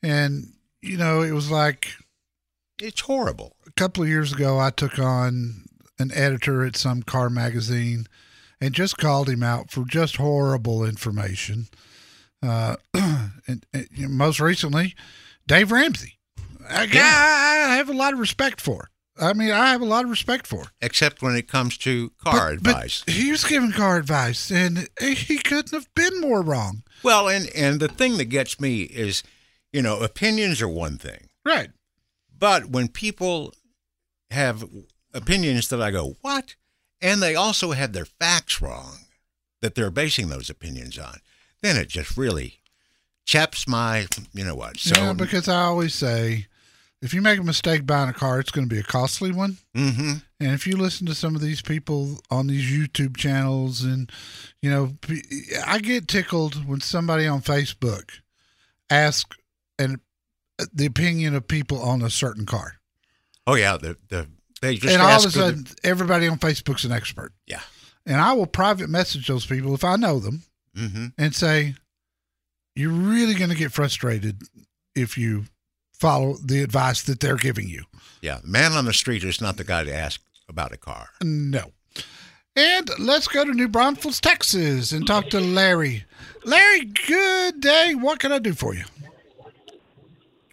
and 0.01 0.53
you 0.81 0.95
know 0.97 1.21
it 1.21 1.31
was 1.31 1.51
like 1.51 1.89
It's 2.81 3.01
horrible. 3.01 3.55
a 3.67 3.71
couple 3.71 4.03
of 4.03 4.09
years 4.09 4.31
ago 4.31 4.57
I 4.57 4.69
took 4.69 4.97
on 4.99 5.65
an 5.99 6.11
editor 6.13 6.65
at 6.65 6.77
some 6.77 7.03
car 7.03 7.29
magazine, 7.29 8.07
and 8.61 8.73
just 8.73 8.97
called 8.97 9.27
him 9.29 9.43
out 9.43 9.69
for 9.69 9.83
just 9.85 10.15
horrible 10.15 10.85
information. 10.85 11.67
Uh, 12.41 12.77
and, 12.93 13.65
and 13.73 13.87
you 13.91 14.03
know, 14.07 14.13
most 14.13 14.39
recently, 14.39 14.95
Dave 15.45 15.73
Ramsey, 15.73 16.18
a 16.67 16.87
guy 16.87 17.71
I 17.71 17.75
have 17.77 17.89
a 17.89 17.93
lot 17.93 18.13
of 18.13 18.19
respect 18.19 18.59
for. 18.61 18.89
I 19.21 19.33
mean, 19.33 19.51
I 19.51 19.71
have 19.71 19.81
a 19.81 19.85
lot 19.85 20.05
of 20.05 20.09
respect 20.09 20.47
for. 20.47 20.67
Except 20.81 21.21
when 21.21 21.35
it 21.35 21.47
comes 21.49 21.77
to 21.79 22.11
car 22.23 22.53
But- 22.55 22.63
but 22.63 22.69
advice. 22.75 23.03
he 23.07 23.31
was 23.31 23.43
giving 23.43 23.71
car 23.73 23.97
advice, 23.97 24.49
and 24.49 24.87
he 25.01 25.37
couldn't 25.39 25.71
have 25.71 25.93
been 25.93 26.21
more 26.21 26.41
wrong. 26.41 26.83
well, 27.03 27.27
and 27.27 27.47
and 27.49 27.79
the 27.79 27.87
thing 27.89 28.17
that 28.17 28.25
gets 28.25 28.59
me 28.59 28.81
is, 28.83 29.23
you 29.73 29.81
know, 29.81 29.99
opinions 30.01 30.61
are 30.61 30.67
one 30.69 30.97
thing, 30.97 31.29
Right. 31.45 31.71
but 32.37 32.67
when 32.69 32.87
people 32.87 33.53
have 34.31 34.63
opinions 35.13 35.67
that 35.69 35.81
I 35.81 35.91
go, 35.91 36.15
what? 36.21 36.55
And 37.01 37.21
they 37.21 37.35
also 37.35 37.71
have 37.71 37.93
their 37.93 38.05
facts 38.05 38.61
wrong 38.61 39.05
that 39.61 39.75
they're 39.75 39.91
basing 39.91 40.29
those 40.29 40.49
opinions 40.49 40.97
on, 40.97 41.19
then 41.61 41.75
it 41.77 41.87
just 41.89 42.15
really 42.17 42.59
chaps 43.25 43.67
my, 43.67 44.07
you 44.33 44.43
know 44.45 44.55
what? 44.55 44.77
So 44.79 44.95
yeah, 45.01 45.13
because 45.13 45.47
I 45.47 45.61
always 45.63 45.93
say 45.95 46.47
if 47.01 47.13
you 47.13 47.21
make 47.21 47.39
a 47.39 47.43
mistake 47.43 47.85
buying 47.85 48.09
a 48.09 48.13
car, 48.13 48.39
it's 48.39 48.51
going 48.51 48.67
to 48.67 48.73
be 48.73 48.79
a 48.79 48.83
costly 48.83 49.31
one. 49.31 49.57
Mm-hmm. 49.75 50.13
And 50.41 50.51
if 50.53 50.67
you 50.67 50.75
listen 50.77 51.05
to 51.07 51.15
some 51.15 51.33
of 51.35 51.41
these 51.41 51.61
people 51.61 52.19
on 52.29 52.47
these 52.47 52.69
YouTube 52.69 53.15
channels, 53.17 53.81
and 53.83 54.11
you 54.61 54.69
know, 54.69 54.93
I 55.65 55.79
get 55.79 56.07
tickled 56.07 56.67
when 56.67 56.81
somebody 56.81 57.25
on 57.27 57.41
Facebook 57.41 58.09
asks 58.89 59.37
and 59.77 59.99
the 60.73 60.85
opinion 60.85 61.35
of 61.35 61.47
people 61.47 61.81
on 61.81 62.01
a 62.01 62.09
certain 62.09 62.45
car, 62.45 62.73
Oh 63.47 63.55
yeah, 63.55 63.77
the 63.77 63.95
the 64.09 64.27
they 64.61 64.75
just 64.75 64.93
and 64.93 65.01
all 65.01 65.09
of 65.17 65.25
a 65.25 65.29
for 65.31 65.37
the- 65.39 65.45
sudden, 65.45 65.67
everybody 65.83 66.27
on 66.27 66.37
Facebook's 66.37 66.83
an 66.85 66.91
expert. 66.91 67.31
yeah. 67.47 67.61
And 68.05 68.19
I 68.19 68.33
will 68.33 68.47
private 68.47 68.89
message 68.89 69.27
those 69.27 69.45
people 69.45 69.73
if 69.73 69.83
I 69.83 69.95
know 69.95 70.19
them 70.19 70.43
Mm-hmm. 70.77 71.07
and 71.17 71.35
say, 71.35 71.75
"You're 72.75 72.91
really 72.91 73.33
going 73.33 73.49
to 73.49 73.55
get 73.55 73.71
frustrated 73.71 74.43
if 74.95 75.17
you 75.17 75.45
follow 75.99 76.35
the 76.43 76.61
advice 76.61 77.03
that 77.03 77.19
they're 77.19 77.35
giving 77.35 77.67
you." 77.67 77.83
Yeah, 78.21 78.39
man 78.43 78.73
on 78.73 78.85
the 78.85 78.93
street 78.93 79.23
is 79.23 79.41
not 79.41 79.57
the 79.57 79.63
guy 79.63 79.83
to 79.83 79.93
ask 79.93 80.21
about 80.47 80.73
a 80.73 80.77
car. 80.77 81.09
No. 81.21 81.71
And 82.55 82.89
let's 82.99 83.27
go 83.27 83.45
to 83.45 83.53
New 83.53 83.69
Braunfels, 83.69 84.19
Texas, 84.19 84.91
and 84.91 85.07
talk 85.07 85.29
to 85.29 85.39
Larry. 85.39 86.03
Larry, 86.43 86.85
good 86.85 87.61
day. 87.61 87.95
What 87.95 88.19
can 88.19 88.31
I 88.31 88.39
do 88.39 88.53
for 88.53 88.73
you? 88.73 88.83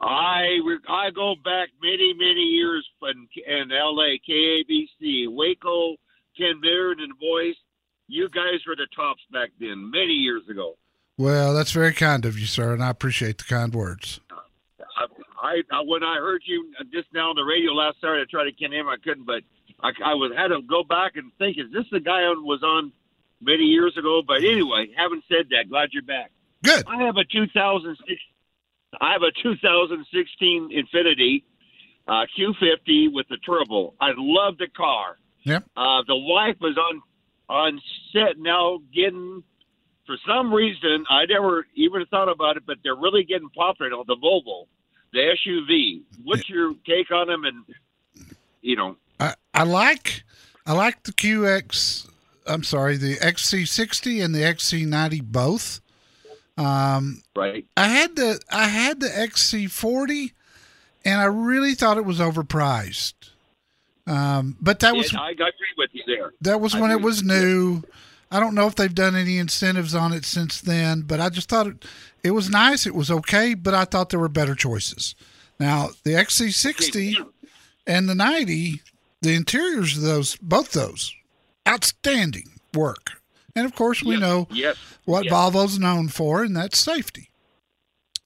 I 0.03 0.59
re- 0.65 0.79
I 0.89 1.11
go 1.11 1.35
back 1.43 1.71
many 1.83 2.13
many 2.15 2.43
years 2.43 2.87
in, 3.03 3.29
in 3.47 3.73
L.A. 3.73 4.21
KABC 4.29 5.27
Waco, 5.29 5.97
Ken 6.37 6.61
Baird 6.61 7.01
and 7.01 7.11
the 7.11 7.17
boys. 7.21 7.57
You 8.07 8.29
guys 8.29 8.61
were 8.69 8.77
the 8.77 8.87
tops 8.95 9.23
back 9.33 9.51
then, 9.59 9.91
many 9.91 10.13
years 10.13 10.43
ago. 10.49 10.77
Well, 11.19 11.55
that's 11.55 11.73
very 11.73 11.93
kind 11.95 12.25
of 12.25 12.39
you, 12.39 12.47
sir, 12.47 12.73
and 12.75 12.85
I 12.85 12.91
appreciate 12.91 13.39
the 13.39 13.45
kind 13.45 13.75
words. 13.75 14.21
I, 15.47 15.63
I, 15.71 15.81
when 15.87 16.03
I 16.03 16.17
heard 16.19 16.43
you 16.45 16.73
just 16.93 17.09
now 17.15 17.31
on 17.31 17.37
the 17.37 17.45
radio 17.45 17.73
last 17.73 18.01
Saturday, 18.01 18.23
I 18.23 18.31
tried 18.31 18.45
to 18.45 18.53
get 18.53 18.73
him, 18.73 18.89
I 18.89 18.97
couldn't, 19.03 19.25
but 19.25 19.43
I, 19.81 19.91
I 20.05 20.15
was 20.15 20.33
had 20.37 20.49
to 20.49 20.63
go 20.63 20.83
back 20.83 21.17
and 21.17 21.31
think, 21.39 21.59
is 21.59 21.71
this 21.73 21.87
the 21.93 22.01
guy 22.01 22.23
who 22.23 22.45
was 22.45 22.63
on 22.63 22.93
many 23.41 23.65
years 23.65 23.97
ago? 23.97 24.23
But 24.27 24.39
anyway, 24.39 24.89
having 24.97 25.23
said 25.29 25.47
that, 25.51 25.69
glad 25.69 25.91
you're 25.93 26.03
back. 26.03 26.31
Good. 26.63 26.85
I 26.87 27.05
have 27.05 27.17
a 27.17 27.25
2006. 27.25 28.21
I 29.01 29.13
have 29.13 29.23
a 29.23 29.33
2016 29.43 30.71
Infiniti 30.73 31.43
uh, 32.09 32.27
Q50 32.39 33.13
with 33.13 33.27
the 33.29 33.37
turbo. 33.39 33.95
I 34.01 34.13
love 34.17 34.59
the 34.59 34.69
car. 34.69 35.19
Yep. 35.45 35.65
Uh, 35.77 36.03
the 36.07 36.17
wife 36.17 36.57
was 36.61 36.77
on 36.77 37.03
on 37.49 37.81
set 38.13 38.39
now 38.39 38.79
getting. 38.95 39.43
For 40.07 40.17
some 40.25 40.55
reason, 40.55 41.05
I 41.11 41.27
never 41.27 41.67
even 41.75 42.07
thought 42.07 42.29
about 42.29 42.57
it, 42.57 42.63
but 42.65 42.77
they're 42.85 42.95
really 42.95 43.25
getting 43.25 43.49
popular. 43.51 43.91
on 43.93 44.05
The 44.07 44.15
Volvo, 44.15 44.69
the 45.17 45.37
SUV. 45.47 46.03
What's 46.23 46.49
your 46.49 46.75
take 46.87 47.11
on 47.11 47.27
them? 47.29 47.45
And 47.45 47.65
you 48.61 48.77
know, 48.77 48.97
I, 49.19 49.35
I 49.55 49.65
like 49.65 50.23
I 50.67 50.73
like 50.73 51.03
the 51.05 51.13
QX. 51.13 52.09
I'm 52.47 52.63
sorry, 52.63 52.97
the 52.97 53.17
XC60 53.17 54.25
and 54.25 54.35
the 54.35 54.41
XC90 54.41 55.23
both. 55.25 55.81
Um, 56.57 57.23
right? 57.35 57.67
I 57.77 57.89
had 57.89 58.17
the 58.17 58.41
I 58.51 58.67
had 58.69 59.01
the 59.01 59.09
XC40, 59.09 60.33
and 61.05 61.21
I 61.21 61.25
really 61.25 61.75
thought 61.75 61.99
it 61.99 62.05
was 62.05 62.21
overpriced. 62.21 63.15
Um, 64.07 64.57
but 64.61 64.81
that 64.81 64.95
was 64.95 65.13
I 65.15 65.31
agree 65.31 65.47
with 65.77 65.91
you 65.93 66.05
there. 66.07 66.33
that 66.43 66.61
was 66.61 66.75
I 66.75 66.81
when 66.81 66.91
it 66.93 67.01
was 67.01 67.25
new. 67.25 67.83
I 68.31 68.41
don't 68.41 68.55
know 68.55 68.67
if 68.67 68.75
they've 68.75 68.95
done 68.95 69.15
any 69.15 69.39
incentives 69.39 69.95
on 69.95 70.13
it 70.13 70.25
since 70.25 70.61
then, 70.61 71.03
but 71.03 71.21
I 71.21 71.29
just 71.29 71.49
thought 71.49 71.69
it, 71.69 71.85
it 72.25 72.31
was 72.33 72.51
nice. 72.51 72.87
It 72.87 72.95
was 72.95 73.11
okay, 73.11 73.55
but 73.55 73.73
I 73.75 73.85
thought 73.85 74.11
there 74.11 74.21
were 74.21 74.29
better 74.29 74.55
choices. 74.55 75.15
Now 75.61 75.91
the 76.03 76.11
XC60 76.13 77.25
and 77.87 78.09
the 78.09 78.15
90, 78.15 78.83
the 79.23 79.35
interiors 79.35 79.97
of 79.97 80.03
those, 80.03 80.37
both 80.37 80.73
those, 80.73 81.15
outstanding 81.69 82.51
work. 82.75 83.13
And 83.55 83.65
of 83.65 83.75
course, 83.75 84.03
we 84.03 84.13
Yes, 84.13 84.21
know 84.21 84.49
yes, 84.51 84.77
what 85.05 85.25
yes. 85.25 85.33
Volvo's 85.33 85.79
known 85.79 86.09
for, 86.09 86.43
and 86.43 86.55
that's 86.55 86.79
safety. 86.79 87.31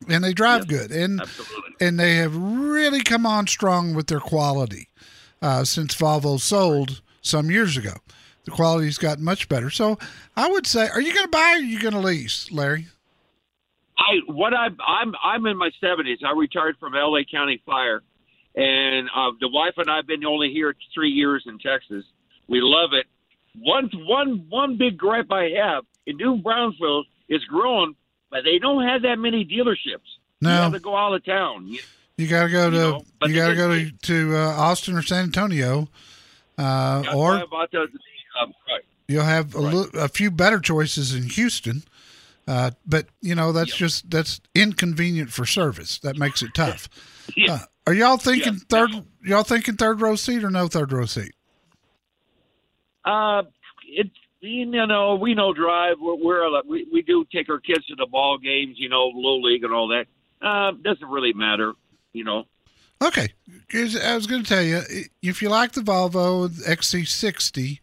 And 0.09 0.25
they 0.25 0.33
drive 0.33 0.67
good, 0.67 0.91
and 0.91 1.21
Absolutely. 1.21 1.75
and 1.81 2.01
they 2.01 2.15
have 2.17 2.35
really 2.35 3.03
come 3.03 3.27
on 3.27 3.47
strong 3.47 3.95
with 3.95 4.07
their 4.07 4.19
quality 4.19 4.89
uh, 5.43 5.63
since 5.65 5.95
Volvo 5.95 6.41
sold 6.41 7.03
some 7.21 7.51
years 7.51 7.77
ago. 7.77 7.93
The 8.44 8.50
quality's 8.50 8.98
gotten 8.98 9.24
much 9.24 9.48
better. 9.48 9.70
So 9.70 9.98
I 10.37 10.48
would 10.48 10.66
say, 10.66 10.88
are 10.88 11.00
you 11.00 11.12
going 11.12 11.26
to 11.26 11.31
buy 11.31 11.53
or 11.53 11.57
are 11.57 11.59
you 11.59 11.79
going 11.81 11.92
to 11.94 12.00
lease, 12.00 12.50
Larry? 12.50 12.87
I 13.98 14.20
what 14.33 14.55
I'm 14.55 14.76
I'm 14.87 15.14
I'm 15.22 15.44
in 15.46 15.57
my 15.59 15.70
seventies. 15.81 16.20
I 16.26 16.33
retired 16.33 16.76
from 16.81 16.94
L.A. 16.96 17.24
County 17.24 17.62
Fire, 17.66 18.03
and 18.55 19.09
uh, 19.14 19.33
the 19.40 19.48
wife 19.48 19.74
and 19.76 19.90
I've 19.90 20.07
been 20.07 20.24
only 20.24 20.50
here 20.53 20.74
three 20.94 21.11
years 21.11 21.44
in 21.46 21.59
Texas. 21.59 22.05
We 22.48 22.61
love 22.62 22.90
it. 22.94 23.07
One 23.62 23.90
one 24.07 24.46
one 24.48 24.79
big 24.79 24.96
gripe 24.96 25.31
I 25.31 25.50
have 25.62 25.85
in 26.07 26.16
New 26.16 26.38
Braunfels 26.38 27.07
is 27.29 27.44
growing, 27.44 27.94
but 28.31 28.42
they 28.44 28.59
don't 28.59 28.87
have 28.88 29.03
that 29.03 29.16
many 29.18 29.44
dealerships. 29.44 30.09
You 30.40 30.48
No. 30.48 30.62
have 30.62 30.72
to 30.72 30.81
go 30.81 30.96
out 30.96 31.12
of 31.14 31.22
town. 31.24 31.66
You- 31.68 31.81
You 32.16 32.26
got 32.26 32.44
to 32.44 32.50
go 32.50 32.70
to 32.70 32.76
You 32.76 32.83
you, 32.83 32.88
know, 32.92 33.05
but 33.20 33.33
got 33.35 33.48
to 33.48 33.55
go 33.57 33.74
to, 33.74 33.90
to 33.90 34.37
uh, 34.37 34.40
Austin 34.57 34.94
or 34.96 35.03
San 35.03 35.24
Antonio, 35.24 35.88
uh, 36.59 37.03
or 37.14 37.37
about 37.40 37.70
the, 37.70 37.87
um, 38.40 38.53
right. 38.69 38.85
you'll 39.09 39.25
have 39.25 39.55
a, 39.55 39.87
a 39.95 40.09
few 40.09 40.31
better 40.31 40.61
choices 40.61 41.14
in 41.14 41.25
Houston. 41.31 41.83
Uh, 42.49 42.73
but 42.85 43.07
you 43.21 43.35
know 43.35 43.53
that's 43.53 43.77
just 43.77 44.11
that's 44.11 44.40
inconvenient 44.55 45.31
for 45.33 45.47
service. 45.47 45.99
That 46.01 46.16
makes 46.16 46.43
it 46.43 46.55
tough. 46.55 46.88
Yeah. 47.37 47.53
Uh, 47.53 47.59
are 47.87 47.95
y'all 47.95 48.16
thinking 48.16 48.55
Yeah. 48.55 48.59
third? 48.69 48.90
Y'all 49.23 49.45
thinking 49.45 49.77
third 49.77 50.01
row 50.01 50.16
seat 50.16 50.43
or 50.43 50.51
no 50.51 50.66
third 50.66 50.90
row 50.90 51.05
seat? 51.07 51.33
Uh, 53.05 53.43
it 53.87 54.11
you 54.40 54.66
know 54.66 55.14
we 55.14 55.35
know 55.35 55.53
drive. 55.53 55.97
We're, 56.01 56.16
we're 56.16 56.62
we 56.64 56.88
we 56.93 57.03
do 57.03 57.25
take 57.33 57.49
our 57.49 57.61
kids 57.61 57.87
to 57.87 57.95
the 57.95 58.07
ball 58.07 58.38
games. 58.38 58.77
You 58.79 58.88
know, 58.88 59.12
low 59.14 59.38
league 59.40 59.62
and 59.62 59.73
all 59.73 59.88
that. 59.88 60.07
Uh, 60.45 60.73
doesn't 60.83 61.09
really 61.09 61.33
matter. 61.33 61.75
You 62.12 62.25
know. 62.25 62.45
Okay, 63.03 63.29
I 63.73 64.14
was 64.14 64.27
going 64.27 64.43
to 64.43 64.49
tell 64.49 64.62
you 64.62 64.83
if 65.23 65.40
you 65.40 65.49
like 65.49 65.73
the 65.73 65.81
Volvo 65.81 66.49
XC60, 66.49 67.79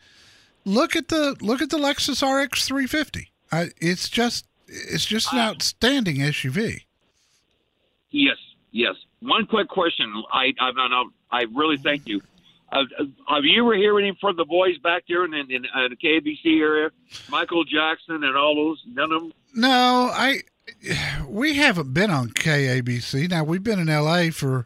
look 0.68 0.96
at 0.96 1.08
the 1.08 1.36
look 1.42 1.62
at 1.62 1.70
the 1.70 1.78
Lexus 1.78 2.22
RX 2.22 2.68
350. 2.68 3.32
I, 3.52 3.70
it's 3.80 4.10
just 4.10 4.46
it's 4.68 5.06
just 5.06 5.32
an 5.32 5.40
outstanding 5.40 6.18
SUV. 6.18 6.82
Yes, 8.12 8.38
yes. 8.72 8.96
One 9.22 9.46
quick 9.48 9.70
question. 9.70 10.12
I 10.32 10.54
I 10.60 10.72
I, 10.76 11.04
I 11.32 11.46
really 11.56 11.78
thank 11.78 12.08
you. 12.08 12.22
Uh, 12.70 12.80
uh, 13.00 13.06
have 13.34 13.46
you 13.46 13.64
ever 13.64 13.78
heard 13.78 14.00
anything 14.00 14.18
from 14.20 14.36
the 14.36 14.44
boys 14.44 14.78
back 14.80 15.04
there 15.08 15.24
in, 15.24 15.34
in, 15.34 15.50
in 15.50 15.66
uh, 15.74 15.88
the 15.88 15.96
KBC 15.96 16.60
area, 16.60 16.90
Michael 17.30 17.64
Jackson 17.64 18.26
and 18.26 18.36
all 18.36 18.56
those? 18.56 18.84
None 18.86 19.12
of 19.14 19.22
them. 19.22 19.34
No, 19.56 20.12
I 20.14 20.42
we 21.28 21.56
haven't 21.56 21.94
been 21.94 22.12
on 22.12 22.30
KABC. 22.32 23.30
Now 23.30 23.46
we've 23.46 23.64
been 23.64 23.80
in 23.80 23.88
LA 23.88 24.32
for 24.32 24.66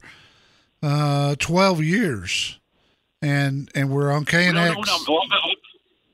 uh 0.81 1.35
12 1.35 1.83
years. 1.83 2.57
And 3.23 3.69
and 3.75 3.91
we're 3.91 4.11
on 4.11 4.25
KNX. 4.25 4.53
No, 4.55 4.73
no, 4.73 5.19
no. 5.29 5.37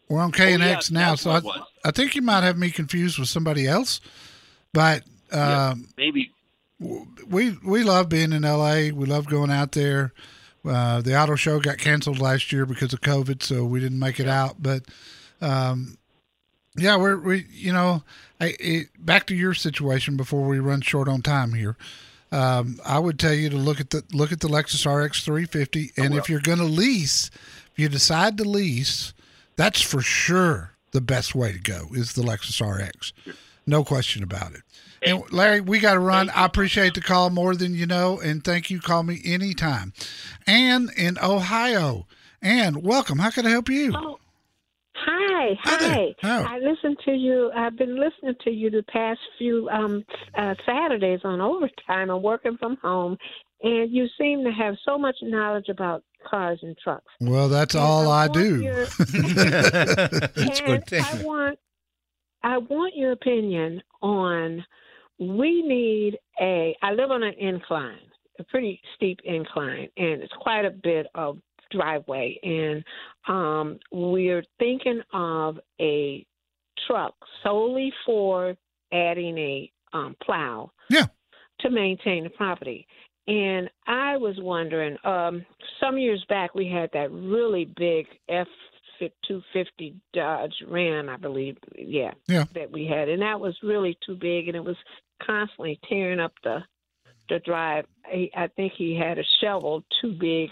Oh, 0.09 0.13
oh, 0.13 0.15
We're 0.15 0.21
on 0.21 0.31
KNX 0.31 0.59
yes, 0.59 0.91
now, 0.91 1.15
so 1.15 1.31
I. 1.31 1.41
I 1.87 1.91
think 1.91 2.15
you 2.15 2.21
might 2.21 2.43
have 2.43 2.57
me 2.57 2.69
confused 2.69 3.17
with 3.17 3.29
somebody 3.29 3.65
else. 3.65 4.01
But 4.73 5.03
yeah, 5.31 5.69
um, 5.69 5.87
maybe. 5.97 6.31
we 6.79 7.57
we 7.63 7.83
love 7.83 8.09
being 8.09 8.33
in 8.33 8.41
LA. 8.41 8.89
We 8.93 9.05
love 9.05 9.27
going 9.27 9.51
out 9.51 9.71
there. 9.71 10.13
Uh, 10.65 11.01
the 11.01 11.17
auto 11.17 11.35
show 11.35 11.59
got 11.61 11.77
canceled 11.77 12.19
last 12.19 12.51
year 12.51 12.65
because 12.65 12.91
of 12.91 12.99
COVID, 12.99 13.41
so 13.41 13.63
we 13.63 13.79
didn't 13.79 13.99
make 13.99 14.19
it 14.19 14.27
out. 14.27 14.57
But 14.59 14.83
um, 15.39 15.97
yeah, 16.75 16.97
we're 16.97 17.17
we 17.17 17.45
you 17.51 17.71
know, 17.71 18.03
I, 18.41 18.55
it, 18.59 18.87
back 18.99 19.27
to 19.27 19.35
your 19.35 19.53
situation 19.53 20.17
before 20.17 20.45
we 20.45 20.59
run 20.59 20.81
short 20.81 21.07
on 21.07 21.21
time 21.21 21.53
here. 21.53 21.77
Um, 22.29 22.81
I 22.85 22.99
would 22.99 23.17
tell 23.17 23.33
you 23.33 23.49
to 23.49 23.55
look 23.55 23.79
at 23.79 23.91
the 23.91 24.03
look 24.11 24.33
at 24.33 24.41
the 24.41 24.49
Lexus 24.49 24.85
RX 24.85 25.23
350, 25.23 25.91
and 25.95 26.13
if 26.13 26.29
you're 26.29 26.41
going 26.41 26.57
to 26.57 26.65
lease, 26.65 27.31
if 27.71 27.79
you 27.79 27.87
decide 27.87 28.37
to 28.39 28.43
lease, 28.43 29.13
that's 29.57 29.81
for 29.81 30.01
sure 30.01 30.71
the 30.91 31.01
best 31.01 31.35
way 31.35 31.51
to 31.51 31.59
go 31.59 31.87
is 31.93 32.13
the 32.13 32.21
Lexus 32.21 32.61
RX, 32.61 33.11
no 33.65 33.83
question 33.83 34.23
about 34.23 34.53
it. 34.53 34.61
And 35.05 35.21
Larry, 35.31 35.61
we 35.61 35.79
got 35.79 35.93
to 35.93 35.99
run. 35.99 36.29
I 36.31 36.45
appreciate 36.45 36.93
the 36.95 37.01
call 37.01 37.29
more 37.29 37.55
than 37.55 37.75
you 37.75 37.85
know, 37.85 38.19
and 38.19 38.43
thank 38.43 38.69
you. 38.71 38.79
Call 38.79 39.03
me 39.03 39.21
anytime. 39.25 39.93
Ann 40.47 40.89
in 40.97 41.17
Ohio. 41.21 42.07
Ann, 42.41 42.81
welcome. 42.81 43.19
How 43.19 43.29
can 43.29 43.45
I 43.45 43.49
help 43.49 43.69
you? 43.69 43.93
Oh, 43.95 44.17
hi, 44.95 45.55
Hi 45.63 45.77
there. 45.77 46.07
hi. 46.21 46.55
I 46.55 46.59
listened 46.59 46.97
to 47.05 47.11
you. 47.11 47.51
I've 47.55 47.77
been 47.77 47.99
listening 47.99 48.35
to 48.43 48.49
you 48.51 48.69
the 48.71 48.83
past 48.91 49.19
few 49.37 49.69
um, 49.69 50.03
uh, 50.35 50.55
Saturdays 50.65 51.21
on 51.23 51.41
overtime. 51.41 52.09
I'm 52.09 52.21
working 52.23 52.57
from 52.57 52.77
home, 52.77 53.17
and 53.61 53.91
you 53.91 54.07
seem 54.19 54.43
to 54.43 54.51
have 54.51 54.75
so 54.85 54.97
much 54.97 55.15
knowledge 55.21 55.69
about 55.69 56.03
cars 56.29 56.59
and 56.61 56.77
trucks. 56.77 57.11
Well, 57.21 57.49
that's 57.49 57.73
And 57.75 57.83
all 57.83 58.09
I 58.09 58.27
want 58.27 58.33
do. 58.33 58.61
your- 58.61 58.85
That's 59.75 60.61
and 60.61 60.85
good. 60.85 60.93
I 61.01 61.21
want, 61.23 61.59
I 62.43 62.57
want 62.57 62.95
your 62.95 63.11
opinion 63.13 63.81
on. 64.01 64.63
We 65.19 65.63
need 65.63 66.19
a. 66.39 66.75
I 66.83 66.91
live 66.91 67.09
on 67.09 67.23
an 67.23 67.33
incline, 67.39 67.97
a 68.39 68.43
pretty 68.43 68.79
steep 68.95 69.19
incline, 69.25 69.89
and 69.97 70.21
it's 70.21 70.33
quite 70.39 70.63
a 70.65 70.69
bit 70.69 71.07
of 71.15 71.39
driveway. 71.71 72.39
And 72.43 72.83
um, 73.27 73.79
we're 73.91 74.43
thinking 74.59 75.01
of 75.13 75.57
a 75.81 76.23
truck 76.87 77.15
solely 77.43 77.91
for 78.05 78.55
adding 78.93 79.37
a 79.39 79.71
um, 79.93 80.15
plow. 80.23 80.71
Yeah. 80.89 81.05
To 81.61 81.71
maintain 81.71 82.23
the 82.23 82.29
property. 82.29 82.85
And 83.27 83.69
I 83.85 84.17
was 84.17 84.35
wondering, 84.39 84.97
um, 85.03 85.45
some 85.81 85.97
years 85.97 86.23
back 86.29 86.55
we 86.55 86.69
had 86.69 86.89
that 86.93 87.11
really 87.11 87.65
big 87.65 88.07
F 88.29 88.47
250 88.99 89.95
Dodge 90.13 90.55
Ram, 90.67 91.09
I 91.09 91.17
believe. 91.17 91.57
Yeah. 91.77 92.11
Yeah. 92.27 92.45
That 92.55 92.71
we 92.71 92.87
had, 92.87 93.09
and 93.09 93.21
that 93.21 93.39
was 93.39 93.55
really 93.61 93.97
too 94.05 94.15
big, 94.15 94.47
and 94.47 94.55
it 94.55 94.63
was 94.63 94.77
constantly 95.21 95.79
tearing 95.87 96.19
up 96.19 96.33
the 96.43 96.59
the 97.29 97.39
drive. 97.39 97.85
I, 98.05 98.29
I 98.35 98.47
think 98.47 98.73
he 98.77 98.95
had 98.95 99.17
a 99.17 99.23
shovel 99.41 99.83
too 100.01 100.13
big 100.13 100.49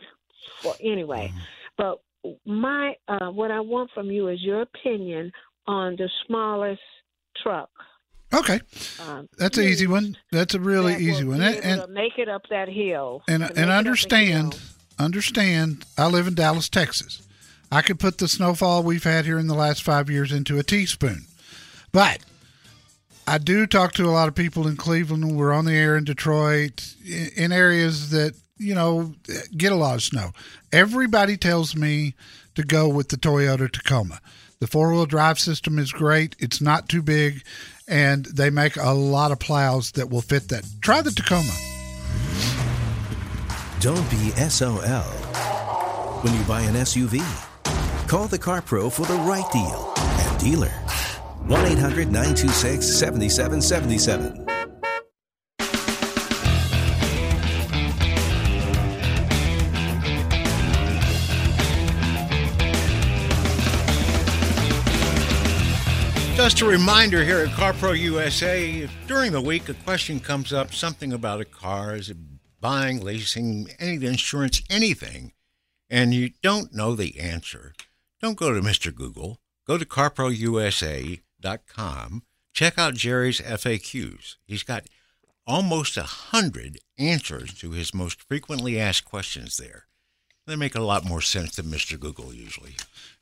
for 0.61 0.75
anyway. 0.81 1.31
But 1.77 2.01
my 2.45 2.95
uh, 3.07 3.29
what 3.29 3.51
I 3.51 3.59
want 3.59 3.91
from 3.93 4.11
you 4.11 4.27
is 4.27 4.41
your 4.41 4.61
opinion 4.61 5.31
on 5.67 5.95
the 5.95 6.09
smallest 6.25 6.81
truck. 7.41 7.69
Okay, 8.33 8.59
Um, 9.07 9.29
that's 9.38 9.57
an 9.57 9.63
easy 9.65 9.88
one. 9.88 10.17
That's 10.31 10.53
a 10.55 10.59
really 10.59 10.93
that 10.93 11.01
easy 11.01 11.23
one. 11.23 11.41
And 11.41 11.57
and 11.81 11.93
make 11.93 12.17
it 12.17 12.27
up 12.27 12.41
that 12.49 12.67
hill. 12.67 13.23
and, 13.27 13.43
and 13.43 13.51
it 13.51 13.59
up 13.59 13.67
the 13.67 13.73
understand, 13.73 14.59
understand. 14.99 15.85
I 15.97 16.07
live 16.07 16.27
in 16.27 16.35
Dallas, 16.35 16.67
Texas. 16.67 17.21
I 17.71 17.81
could 17.81 17.99
put 17.99 18.17
the 18.17 18.27
snowfall 18.27 18.83
we've 18.83 19.03
had 19.03 19.25
here 19.25 19.39
in 19.39 19.47
the 19.47 19.53
last 19.55 19.83
five 19.83 20.09
years 20.09 20.31
into 20.31 20.59
a 20.59 20.63
teaspoon, 20.63 21.25
but 21.91 22.19
I 23.27 23.38
do 23.38 23.65
talk 23.65 23.93
to 23.93 24.05
a 24.05 24.11
lot 24.11 24.27
of 24.27 24.35
people 24.35 24.67
in 24.67 24.75
Cleveland. 24.77 25.35
We're 25.35 25.53
on 25.53 25.65
the 25.65 25.73
air 25.73 25.95
in 25.97 26.03
Detroit, 26.03 26.93
in, 27.05 27.29
in 27.35 27.51
areas 27.51 28.09
that 28.11 28.33
you 28.57 28.75
know 28.75 29.13
get 29.55 29.71
a 29.71 29.75
lot 29.75 29.95
of 29.95 30.03
snow. 30.03 30.31
Everybody 30.73 31.38
tells 31.38 31.75
me 31.75 32.15
to 32.55 32.63
go 32.63 32.88
with 32.89 33.09
the 33.09 33.17
Toyota 33.17 33.71
Tacoma. 33.71 34.19
The 34.59 34.67
four 34.67 34.91
wheel 34.93 35.05
drive 35.05 35.39
system 35.39 35.77
is 35.79 35.91
great. 35.91 36.35
It's 36.39 36.61
not 36.61 36.88
too 36.88 37.01
big, 37.01 37.43
and 37.88 38.26
they 38.26 38.50
make 38.50 38.78
a 38.78 38.91
lot 38.91 39.32
of 39.32 39.39
plows 39.39 39.91
that 39.91 40.10
will 40.10 40.21
fit 40.21 40.50
that. 40.50 40.65
Try 40.82 41.02
the 41.02 41.12
Tacoma. 41.12 41.54
Don't 43.80 44.10
be 44.10 44.32
SOL 44.50 45.04
when 46.24 46.34
you 46.34 46.43
buy 46.43 46.62
an 46.62 46.76
SUV. 46.76 47.21
Call 48.08 48.28
the 48.28 48.39
Car 48.39 48.62
Pro 48.62 48.89
for 48.89 49.06
the 49.06 49.15
right 49.15 49.50
deal 49.52 49.93
and 49.98 50.39
dealer. 50.39 50.71
1 51.48 51.65
800 51.65 52.12
926 52.12 52.86
7777. 52.86 54.54
Just 66.45 66.62
a 66.62 66.65
reminder 66.65 67.25
here 67.25 67.39
at 67.39 67.49
CarPro 67.49 67.97
USA, 67.97 68.69
if 68.69 68.91
during 69.08 69.31
the 69.31 69.41
week 69.41 69.67
a 69.67 69.73
question 69.73 70.19
comes 70.19 70.53
up, 70.53 70.75
something 70.75 71.12
about 71.12 71.41
a 71.41 71.45
car, 71.45 71.95
is 71.95 72.12
it 72.12 72.17
buying, 72.62 73.03
leasing, 73.03 73.69
any 73.79 74.05
insurance, 74.05 74.62
anything, 74.69 75.31
and 75.89 76.13
you 76.13 76.34
don't 76.43 76.71
know 76.71 76.93
the 76.93 77.19
answer, 77.19 77.73
don't 78.21 78.38
go 78.38 78.53
to 78.53 78.62
Mr. 78.62 78.93
Google. 78.93 79.39
Go 79.65 79.79
to 79.79 79.86
carprousa.com. 79.86 82.23
Check 82.53 82.77
out 82.77 82.93
Jerry's 82.93 83.41
FAQs. 83.41 84.36
He's 84.45 84.62
got 84.62 84.86
almost 85.47 85.97
a 85.97 86.03
hundred 86.03 86.77
answers 86.99 87.55
to 87.55 87.71
his 87.71 87.91
most 87.91 88.21
frequently 88.21 88.79
asked 88.79 89.05
questions 89.05 89.58
there. 89.58 89.88
They 90.45 90.55
make 90.55 90.75
a 90.75 90.84
lot 90.84 91.05
more 91.05 91.21
sense 91.21 91.55
than 91.55 91.65
Mr. 91.65 91.99
Google 91.99 92.31
usually. 92.31 92.75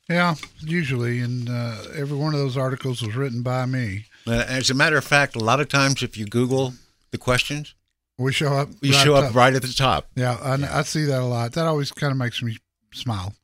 Yeah, 0.08 0.34
usually, 0.60 1.20
and 1.20 1.48
uh, 1.48 1.76
every 1.96 2.16
one 2.16 2.34
of 2.34 2.40
those 2.40 2.56
articles 2.56 3.00
was 3.00 3.16
written 3.16 3.42
by 3.42 3.64
me. 3.64 4.04
Uh, 4.26 4.44
as 4.46 4.68
a 4.70 4.74
matter 4.74 4.98
of 4.98 5.04
fact, 5.04 5.34
a 5.34 5.38
lot 5.40 5.60
of 5.60 5.68
times 5.68 6.02
if 6.02 6.18
you 6.18 6.26
Google 6.26 6.74
the 7.10 7.16
questions, 7.18 7.74
We 8.18 8.32
show 8.32 8.52
up. 8.52 8.68
you 8.82 8.92
right 8.92 9.02
show 9.04 9.14
up 9.14 9.26
top. 9.28 9.34
right 9.34 9.54
at 9.54 9.62
the 9.62 9.72
top. 9.72 10.08
Yeah, 10.14 10.36
I, 10.42 10.80
I 10.80 10.82
see 10.82 11.04
that 11.04 11.20
a 11.20 11.24
lot. 11.24 11.52
That 11.52 11.66
always 11.66 11.90
kind 11.90 12.10
of 12.10 12.18
makes 12.18 12.42
me 12.42 12.58
smile. 12.92 13.34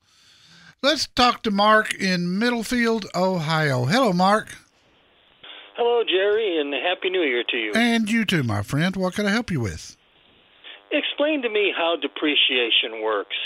Let's 0.82 1.06
talk 1.06 1.42
to 1.44 1.50
Mark 1.50 1.94
in 1.94 2.38
Middlefield, 2.38 3.06
Ohio. 3.14 3.84
Hello, 3.86 4.12
Mark, 4.12 4.54
Hello, 5.76 6.02
Jerry, 6.04 6.58
and 6.60 6.74
Happy 6.74 7.08
New 7.08 7.22
Year 7.22 7.42
to 7.48 7.56
you. 7.56 7.72
and 7.74 8.10
you 8.10 8.26
too, 8.26 8.42
my 8.42 8.62
friend. 8.62 8.96
What 8.96 9.14
can 9.14 9.24
I 9.24 9.30
help 9.30 9.50
you 9.50 9.60
with? 9.60 9.96
Explain 10.92 11.40
to 11.42 11.48
me 11.48 11.72
how 11.74 11.96
depreciation 11.96 13.02
works. 13.02 13.36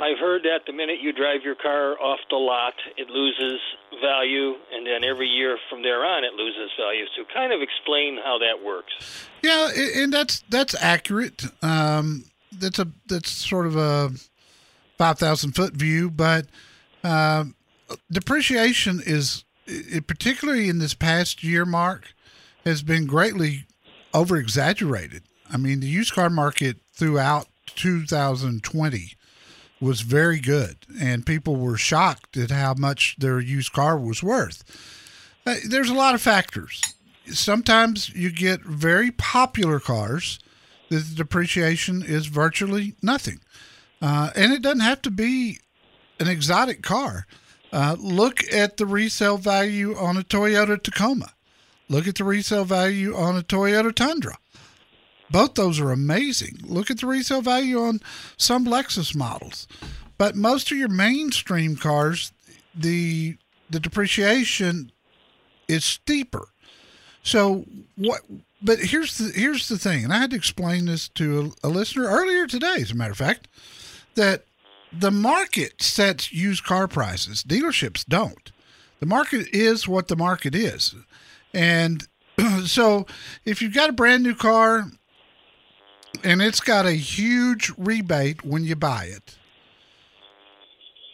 I've 0.00 0.18
heard 0.18 0.42
that 0.42 0.60
the 0.66 0.72
minute 0.72 1.00
you 1.00 1.12
drive 1.12 1.42
your 1.44 1.54
car 1.54 2.00
off 2.00 2.18
the 2.30 2.36
lot, 2.36 2.74
it 2.96 3.08
loses 3.08 3.60
value, 4.00 4.54
and 4.72 4.86
then 4.86 5.04
every 5.04 5.28
year 5.28 5.58
from 5.70 5.82
there 5.82 6.04
on, 6.04 6.24
it 6.24 6.34
loses 6.34 6.70
value. 6.78 7.04
So, 7.16 7.24
kind 7.32 7.52
of 7.52 7.60
explain 7.60 8.18
how 8.22 8.38
that 8.38 8.64
works. 8.64 8.92
Yeah, 9.42 9.70
and 9.96 10.12
that's 10.12 10.42
that's 10.48 10.74
accurate. 10.80 11.44
Um, 11.62 12.24
that's 12.52 12.78
a 12.78 12.88
that's 13.06 13.30
sort 13.30 13.66
of 13.66 13.76
a 13.76 14.10
five 14.98 15.18
thousand 15.18 15.52
foot 15.52 15.74
view, 15.74 16.10
but 16.10 16.46
um, 17.04 17.54
depreciation 18.10 19.00
is, 19.04 19.44
particularly 20.06 20.68
in 20.68 20.78
this 20.78 20.94
past 20.94 21.42
year, 21.42 21.64
Mark, 21.64 22.14
has 22.64 22.82
been 22.82 23.06
greatly 23.06 23.66
over 24.14 24.36
exaggerated. 24.36 25.22
I 25.50 25.56
mean, 25.56 25.80
the 25.80 25.86
used 25.86 26.14
car 26.14 26.30
market 26.30 26.78
throughout 26.92 27.46
2020 27.66 29.16
was 29.82 30.02
very 30.02 30.38
good, 30.38 30.76
and 31.00 31.26
people 31.26 31.56
were 31.56 31.76
shocked 31.76 32.36
at 32.36 32.52
how 32.52 32.72
much 32.74 33.16
their 33.18 33.40
used 33.40 33.72
car 33.72 33.98
was 33.98 34.22
worth. 34.22 34.62
Uh, 35.44 35.56
there's 35.68 35.90
a 35.90 35.94
lot 35.94 36.14
of 36.14 36.22
factors. 36.22 36.80
Sometimes 37.26 38.08
you 38.10 38.30
get 38.30 38.60
very 38.62 39.10
popular 39.10 39.80
cars 39.80 40.38
that 40.88 40.98
the 40.98 41.14
depreciation 41.16 42.02
is 42.02 42.26
virtually 42.26 42.94
nothing. 43.02 43.40
Uh, 44.00 44.30
and 44.36 44.52
it 44.52 44.62
doesn't 44.62 44.80
have 44.80 45.02
to 45.02 45.10
be 45.10 45.58
an 46.20 46.28
exotic 46.28 46.82
car. 46.82 47.26
Uh, 47.72 47.96
look 47.98 48.40
at 48.52 48.76
the 48.76 48.86
resale 48.86 49.38
value 49.38 49.96
on 49.96 50.16
a 50.16 50.22
Toyota 50.22 50.80
Tacoma. 50.80 51.32
Look 51.88 52.06
at 52.06 52.14
the 52.14 52.24
resale 52.24 52.64
value 52.64 53.16
on 53.16 53.36
a 53.36 53.42
Toyota 53.42 53.92
Tundra. 53.92 54.36
Both 55.32 55.54
those 55.54 55.80
are 55.80 55.90
amazing. 55.90 56.58
Look 56.62 56.90
at 56.90 57.00
the 57.00 57.06
resale 57.06 57.40
value 57.40 57.80
on 57.80 58.00
some 58.36 58.66
Lexus 58.66 59.16
models. 59.16 59.66
But 60.18 60.36
most 60.36 60.70
of 60.70 60.76
your 60.76 60.88
mainstream 60.88 61.74
cars, 61.74 62.32
the 62.74 63.38
the 63.70 63.80
depreciation 63.80 64.92
is 65.66 65.84
steeper. 65.84 66.48
So 67.22 67.64
what? 67.96 68.20
But 68.60 68.78
here's 68.78 69.18
the 69.18 69.32
here's 69.34 69.68
the 69.68 69.78
thing, 69.78 70.04
and 70.04 70.12
I 70.12 70.18
had 70.18 70.30
to 70.30 70.36
explain 70.36 70.84
this 70.84 71.08
to 71.10 71.54
a, 71.64 71.68
a 71.68 71.70
listener 71.70 72.04
earlier 72.04 72.46
today. 72.46 72.76
As 72.76 72.90
a 72.90 72.94
matter 72.94 73.12
of 73.12 73.18
fact, 73.18 73.48
that 74.14 74.44
the 74.92 75.10
market 75.10 75.82
sets 75.82 76.32
used 76.32 76.62
car 76.62 76.86
prices. 76.86 77.42
Dealerships 77.42 78.04
don't. 78.06 78.52
The 79.00 79.06
market 79.06 79.48
is 79.52 79.88
what 79.88 80.08
the 80.08 80.16
market 80.16 80.54
is, 80.54 80.94
and 81.54 82.06
so 82.66 83.06
if 83.44 83.62
you've 83.62 83.74
got 83.74 83.90
a 83.90 83.94
brand 83.94 84.22
new 84.22 84.34
car 84.34 84.90
and 86.24 86.42
it's 86.42 86.60
got 86.60 86.86
a 86.86 86.92
huge 86.92 87.72
rebate 87.76 88.44
when 88.44 88.64
you 88.64 88.76
buy 88.76 89.04
it. 89.04 89.38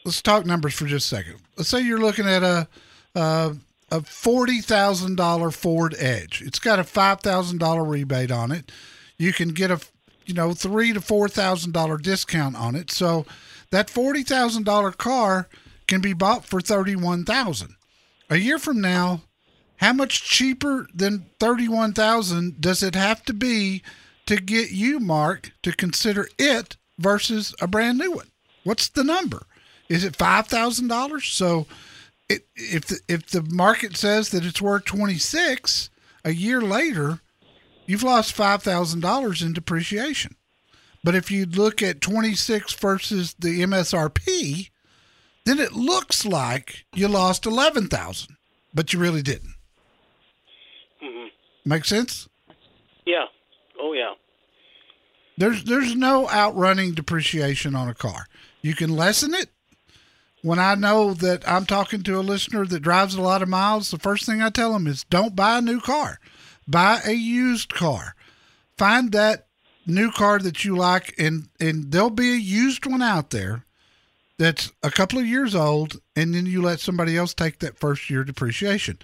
Let's 0.05 0.23
talk 0.23 0.47
numbers 0.47 0.75
for 0.75 0.87
just 0.87 1.13
a 1.13 1.17
second. 1.17 1.37
Let's 1.57 1.69
say 1.69 1.81
you're 1.81 2.01
looking 2.01 2.27
at 2.27 2.43
a 2.43 2.69
a, 3.15 3.57
a 3.91 4.03
forty 4.03 4.61
thousand 4.61 5.17
dollar 5.17 5.51
Ford 5.51 5.95
Edge. 5.99 6.43
It's 6.43 6.59
got 6.59 6.79
a 6.79 6.85
five 6.85 7.21
thousand 7.21 7.59
dollar 7.59 7.85
rebate 7.85 8.31
on 8.31 8.53
it. 8.53 8.71
You 9.19 9.33
can 9.33 9.49
get 9.51 9.71
a 9.71 9.81
you 10.25 10.35
know 10.35 10.53
three 10.53 10.93
to 10.93 11.01
four 11.01 11.29
thousand 11.29 11.73
dollar 11.73 11.99
discount 11.99 12.57
on 12.57 12.75
it. 12.75 12.91
So 12.91 13.27
that 13.71 13.91
forty 13.91 14.23
thousand 14.23 14.65
dollar 14.65 14.93
car 14.93 15.49
can 15.87 16.01
be 16.01 16.13
bought 16.13 16.45
for 16.45 16.61
thirty 16.61 16.97
one 16.97 17.25
thousand. 17.25 17.75
A 18.31 18.37
year 18.37 18.59
from 18.59 18.81
now, 18.81 19.23
how 19.77 19.93
much 19.93 20.23
cheaper 20.23 20.87
than 20.95 21.27
thirty 21.41 21.69
one 21.69 21.93
thousand 21.93 22.61
does 22.61 22.83
it 22.83 22.95
have 22.95 23.25
to 23.25 23.33
be 23.33 23.83
to 24.29 24.37
get 24.37 24.71
you, 24.71 25.01
Mark, 25.01 25.53
to 25.63 25.73
consider 25.73 26.29
it 26.39 26.77
versus 26.99 27.55
a 27.61 27.67
brand 27.67 27.99
new 27.99 28.13
one? 28.13 28.31
What's 28.65 28.89
the 28.89 29.05
number? 29.05 29.47
Is 29.89 30.05
it 30.05 30.17
five 30.17 30.47
thousand 30.47 30.89
dollars? 30.89 31.27
So, 31.27 31.67
it, 32.29 32.47
if 32.55 32.87
the, 32.87 33.01
if 33.09 33.27
the 33.27 33.43
market 33.43 33.97
says 33.97 34.29
that 34.31 34.45
it's 34.45 34.61
worth 34.61 34.85
twenty 34.85 35.17
six, 35.17 35.89
a 36.25 36.33
year 36.33 36.61
later, 36.61 37.21
you've 37.87 38.03
lost 38.03 38.35
five 38.35 38.63
thousand 38.63 39.01
dollars 39.01 39.43
in 39.43 39.55
depreciation. 39.55 40.37
But 41.03 41.15
if 41.15 41.31
you 41.31 41.47
look 41.47 41.83
at 41.83 42.03
twenty 42.03 42.35
six 42.35 42.75
versus 42.75 43.35
the 43.39 43.63
MSRP, 43.63 44.69
then 45.47 45.59
it 45.59 45.73
looks 45.73 46.27
like 46.27 46.85
you 46.95 47.09
lost 47.09 47.47
eleven 47.47 47.89
thousand, 47.89 48.37
but 48.75 48.93
you 48.93 48.99
really 48.99 49.23
didn't. 49.23 49.55
hmm 51.01 51.29
Make 51.65 51.87
sense? 51.87 52.29
Yeah. 53.07 53.25
Oh, 53.81 53.93
yeah. 53.93 54.15
There's 55.37 55.63
there's 55.65 55.95
no 55.95 56.29
outrunning 56.29 56.95
depreciation 56.95 57.77
on 57.77 57.89
a 57.89 57.95
car. 57.95 58.27
You 58.61 58.75
can 58.75 58.97
lessen 58.97 59.35
it. 59.35 59.51
When 60.43 60.59
I 60.59 60.75
know 60.75 61.15
that 61.15 61.49
I'm 61.49 61.65
talking 61.65 62.03
to 62.05 62.19
a 62.19 62.23
listener 62.23 62.65
that 62.67 62.81
drives 62.81 63.15
a 63.15 63.23
lot 63.23 63.43
of 63.43 63.49
miles, 63.49 63.91
the 63.91 63.99
first 63.99 64.27
thing 64.27 64.43
I 64.43 64.51
tell 64.51 64.73
them 64.73 64.87
is 64.87 65.05
don't 65.05 65.37
buy 65.37 65.59
a 65.59 65.63
new 65.63 65.81
car. 65.81 66.19
Buy 66.67 67.01
a 67.05 67.13
used 67.13 67.73
car. 67.73 68.15
Find 68.77 69.13
that 69.13 69.47
new 69.87 70.11
car 70.11 70.39
that 70.41 70.65
you 70.65 70.77
like 70.77 71.15
and 71.19 71.49
and 71.59 71.91
there'll 71.91 72.11
be 72.11 72.33
a 72.33 72.37
used 72.37 72.85
one 72.85 73.03
out 73.03 73.31
there 73.31 73.65
that's 74.39 74.71
a 74.83 74.91
couple 74.91 75.19
of 75.19 75.27
years 75.27 75.55
old 75.55 76.01
and 76.15 76.35
then 76.35 76.47
you 76.47 76.61
let 76.61 76.79
somebody 76.79 77.17
else 77.17 77.33
take 77.33 77.59
that 77.61 77.79
first 77.79 78.11
year 78.11 78.23
depreciation. 78.23 78.99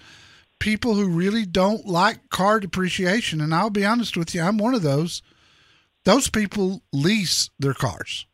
People 0.59 0.95
who 0.95 1.09
really 1.09 1.45
don't 1.45 1.85
like 1.85 2.29
car 2.29 2.59
depreciation 2.59 3.41
and 3.41 3.53
I'll 3.53 3.69
be 3.69 3.85
honest 3.85 4.17
with 4.17 4.33
you, 4.33 4.41
I'm 4.41 4.57
one 4.57 4.73
of 4.73 4.81
those. 4.81 5.21
Those 6.05 6.29
people 6.29 6.81
lease 6.91 7.49
their 7.59 7.73
cars. 7.73 8.25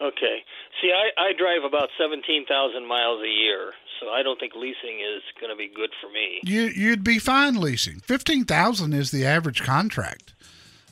Okay. 0.00 0.44
See, 0.80 0.92
I, 0.92 1.20
I 1.20 1.32
drive 1.38 1.62
about 1.64 1.90
17,000 1.98 2.86
miles 2.86 3.22
a 3.22 3.28
year, 3.28 3.72
so 4.00 4.08
I 4.08 4.22
don't 4.22 4.40
think 4.40 4.54
leasing 4.54 5.00
is 5.00 5.22
going 5.38 5.50
to 5.50 5.56
be 5.56 5.68
good 5.68 5.90
for 6.00 6.10
me. 6.10 6.40
You 6.42 6.62
you'd 6.62 7.04
be 7.04 7.18
fine 7.18 7.56
leasing. 7.56 8.00
15,000 8.00 8.94
is 8.94 9.10
the 9.10 9.26
average 9.26 9.62
contract. 9.62 10.32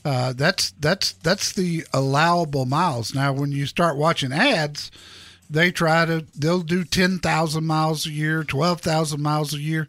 Uh, 0.04 0.32
that's 0.36 0.72
that's 0.78 1.12
that's 1.12 1.52
the 1.52 1.84
allowable 1.92 2.66
miles. 2.66 3.14
Now, 3.14 3.32
when 3.32 3.50
you 3.50 3.66
start 3.66 3.96
watching 3.96 4.32
ads, 4.32 4.90
they 5.50 5.70
try 5.70 6.04
to 6.04 6.26
they'll 6.34 6.62
do 6.62 6.84
ten 6.84 7.18
thousand 7.18 7.66
miles 7.66 8.06
a 8.06 8.10
year, 8.10 8.44
twelve 8.44 8.80
thousand 8.80 9.22
miles 9.22 9.54
a 9.54 9.60
year. 9.60 9.88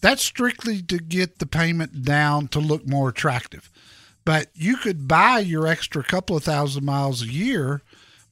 That's 0.00 0.22
strictly 0.22 0.82
to 0.82 0.98
get 0.98 1.38
the 1.38 1.46
payment 1.46 2.04
down 2.04 2.48
to 2.48 2.60
look 2.60 2.86
more 2.86 3.08
attractive. 3.08 3.70
But 4.24 4.48
you 4.54 4.76
could 4.76 5.06
buy 5.06 5.40
your 5.40 5.66
extra 5.66 6.02
couple 6.02 6.36
of 6.36 6.44
thousand 6.44 6.84
miles 6.84 7.22
a 7.22 7.26
year, 7.26 7.82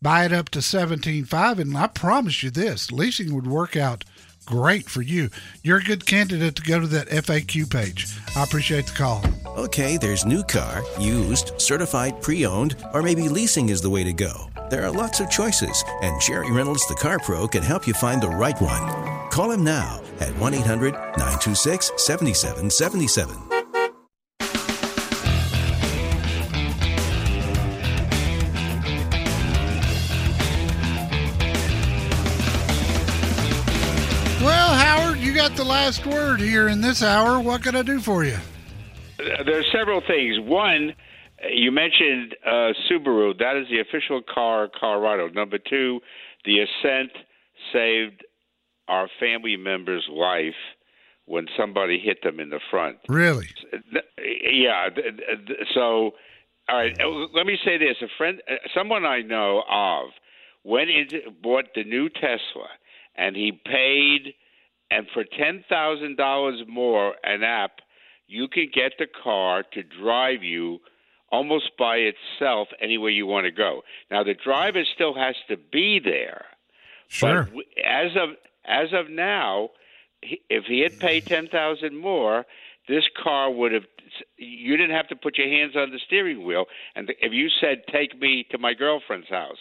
buy 0.01 0.25
it 0.25 0.33
up 0.33 0.49
to 0.51 0.63
seventeen 0.63 1.25
five, 1.25 1.59
and 1.59 1.77
I 1.77 1.87
promise 1.87 2.43
you 2.43 2.51
this: 2.51 2.91
leasing 2.91 3.35
would 3.35 3.47
work 3.47 3.77
out 3.77 4.05
great 4.45 4.89
for 4.89 5.03
you. 5.03 5.31
You're 5.63 5.79
a 5.79 5.85
good 5.85 6.07
candidate 6.07 6.57
to 6.57 6.63
go 6.63 6.81
to 6.81 6.87
that 6.89 7.09
FAQ 7.09 7.71
page. 7.71 8.07
I 8.37 8.43
appreciate 8.43 8.87
the 8.87 8.93
call. 8.93 9.23
Okay, 9.47 9.97
there's 9.97 10.25
new 10.25 10.43
car, 10.43 10.83
used, 10.99 11.61
certified 11.61 12.21
pre 12.23 12.47
owned, 12.47 12.77
or 12.93 13.03
maybe 13.03 13.29
leasing 13.29 13.69
is 13.69 13.81
the 13.81 13.91
way 13.91 14.05
to 14.05 14.13
go. 14.13 14.52
There 14.73 14.87
are 14.87 14.91
lots 14.91 15.21
of 15.21 15.29
choices, 15.29 15.85
and 16.01 16.19
Jerry 16.19 16.51
Reynolds, 16.51 16.87
the 16.87 16.95
Car 16.95 17.19
Pro, 17.19 17.47
can 17.47 17.63
help 17.63 17.87
you 17.87 17.93
find 17.93 18.23
the 18.23 18.31
right 18.31 18.59
one. 18.59 19.29
Call 19.29 19.51
him 19.51 19.63
now 19.63 20.01
at 20.19 20.35
1 20.39 20.55
800 20.55 20.95
926 20.95 21.93
7777. 21.99 23.37
Well, 34.41 34.75
Howard, 34.75 35.19
you 35.19 35.35
got 35.35 35.55
the 35.55 35.65
last 35.65 36.07
word 36.07 36.41
here 36.41 36.69
in 36.69 36.81
this 36.81 37.03
hour. 37.03 37.39
What 37.39 37.63
can 37.63 37.77
I 37.77 37.83
do 37.83 38.01
for 38.01 38.25
you? 38.25 38.39
There 39.19 39.59
are 39.59 39.65
several 39.71 40.01
things. 40.01 40.41
One, 40.41 40.95
you 41.51 41.73
mentioned 41.73 42.37
uh, 42.47 42.73
Subaru. 42.91 43.39
That 43.39 43.57
is 43.57 43.67
the 43.71 43.81
official 43.81 44.23
car 44.23 44.65
of 44.65 44.73
Colorado. 44.79 45.29
Number 45.29 45.59
two, 45.59 46.01
the 46.45 46.61
Ascent 46.61 47.13
saved 47.73 48.25
our 48.89 49.09
family 49.21 49.57
member's 49.57 50.07
life 50.11 50.55
when 51.27 51.47
somebody 51.57 51.99
hit 51.99 52.23
them 52.23 52.41
in 52.41 52.51
the 52.51 52.61
front. 52.71 52.99
Really? 53.09 53.49
Yeah. 54.53 54.89
So, 55.75 56.13
all 56.69 56.77
right. 56.77 56.97
Let 57.35 57.47
me 57.47 57.59
say 57.65 57.79
this: 57.79 57.97
a 58.03 58.09
friend, 58.19 58.41
uh, 58.51 58.55
someone 58.75 59.05
I 59.05 59.23
know 59.23 59.63
of, 59.71 60.11
went 60.65 60.91
into 60.91 61.31
bought 61.43 61.67
the 61.75 61.85
new 61.85 62.09
Tesla, 62.09 62.69
and 63.17 63.37
he 63.37 63.53
paid, 63.53 64.35
and 64.91 65.07
for 65.15 65.25
ten 65.25 65.65
thousand 65.69 66.17
dollars 66.17 66.63
more 66.69 67.15
an 67.25 67.43
app, 67.43 67.73
you 68.27 68.49
can 68.49 68.69
get 68.75 68.93
the 68.99 69.07
car 69.23 69.65
to 69.73 69.83
drive 69.83 70.43
you 70.43 70.81
almost 71.33 71.71
by 71.79 71.97
itself 71.97 72.69
anywhere 72.81 73.11
you 73.11 73.27
want 73.27 73.47
to 73.47 73.51
go. 73.51 73.83
Now 74.11 74.23
the 74.23 74.35
driver 74.35 74.85
still 74.95 75.15
has 75.15 75.35
to 75.49 75.57
be 75.57 75.99
there. 75.99 76.45
Sure. 77.09 77.49
But 77.53 77.65
as 77.85 78.13
of 78.17 78.37
as 78.65 78.93
of 78.93 79.11
now, 79.11 79.71
if 80.23 80.65
he 80.67 80.81
had 80.81 81.01
paid 81.01 81.27
ten 81.27 81.49
thousand 81.49 81.97
more, 81.97 82.45
this 82.87 83.05
car 83.21 83.51
would 83.51 83.73
have. 83.73 83.85
You 84.37 84.77
didn't 84.77 84.95
have 84.95 85.09
to 85.09 85.17
put 85.17 85.39
your 85.39 85.49
hands 85.49 85.75
on 85.75 85.91
the 85.91 85.99
steering 86.07 86.45
wheel, 86.45 86.67
and 86.95 87.11
if 87.21 87.33
you 87.33 87.49
said, 87.61 87.85
"Take 87.91 88.21
me 88.21 88.47
to 88.51 88.59
my 88.59 88.75
girlfriend's 88.75 89.31
house," 89.31 89.57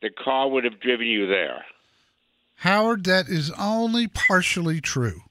the 0.00 0.10
car 0.10 0.48
would 0.48 0.62
have 0.62 0.78
driven 0.80 1.08
you 1.08 1.26
there. 1.26 1.64
Howard, 2.60 3.04
that 3.04 3.28
is 3.28 3.50
only 3.58 4.06
partially 4.06 4.80
true. 4.80 5.22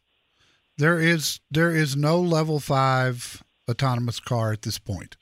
There 0.78 1.00
is 1.00 1.40
there 1.50 1.72
is 1.72 1.96
no 1.96 2.20
level 2.20 2.60
five 2.60 3.42
autonomous 3.70 4.20
car 4.20 4.52
at 4.52 4.64
this 4.64 4.78
point. 4.78 5.16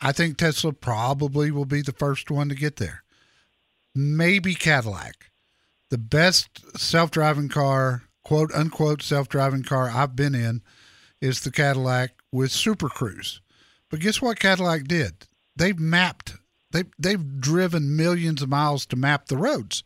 I 0.00 0.12
think 0.12 0.36
Tesla 0.36 0.72
probably 0.72 1.50
will 1.50 1.64
be 1.64 1.82
the 1.82 1.92
first 1.92 2.30
one 2.30 2.48
to 2.48 2.54
get 2.54 2.76
there. 2.76 3.02
Maybe 3.94 4.54
Cadillac. 4.54 5.30
The 5.90 5.98
best 5.98 6.78
self 6.78 7.10
driving 7.10 7.48
car, 7.48 8.02
quote 8.24 8.52
unquote 8.52 9.02
self 9.02 9.28
driving 9.28 9.62
car 9.62 9.90
I've 9.90 10.14
been 10.14 10.34
in 10.34 10.62
is 11.20 11.40
the 11.40 11.50
Cadillac 11.50 12.12
with 12.30 12.52
Super 12.52 12.88
Cruise. 12.88 13.40
But 13.90 14.00
guess 14.00 14.20
what 14.20 14.38
Cadillac 14.38 14.84
did? 14.84 15.26
They've 15.56 15.78
mapped 15.78 16.34
they 16.70 16.84
they've 16.98 17.40
driven 17.40 17.96
millions 17.96 18.42
of 18.42 18.48
miles 18.48 18.86
to 18.86 18.96
map 18.96 19.26
the 19.26 19.36
roads. 19.36 19.82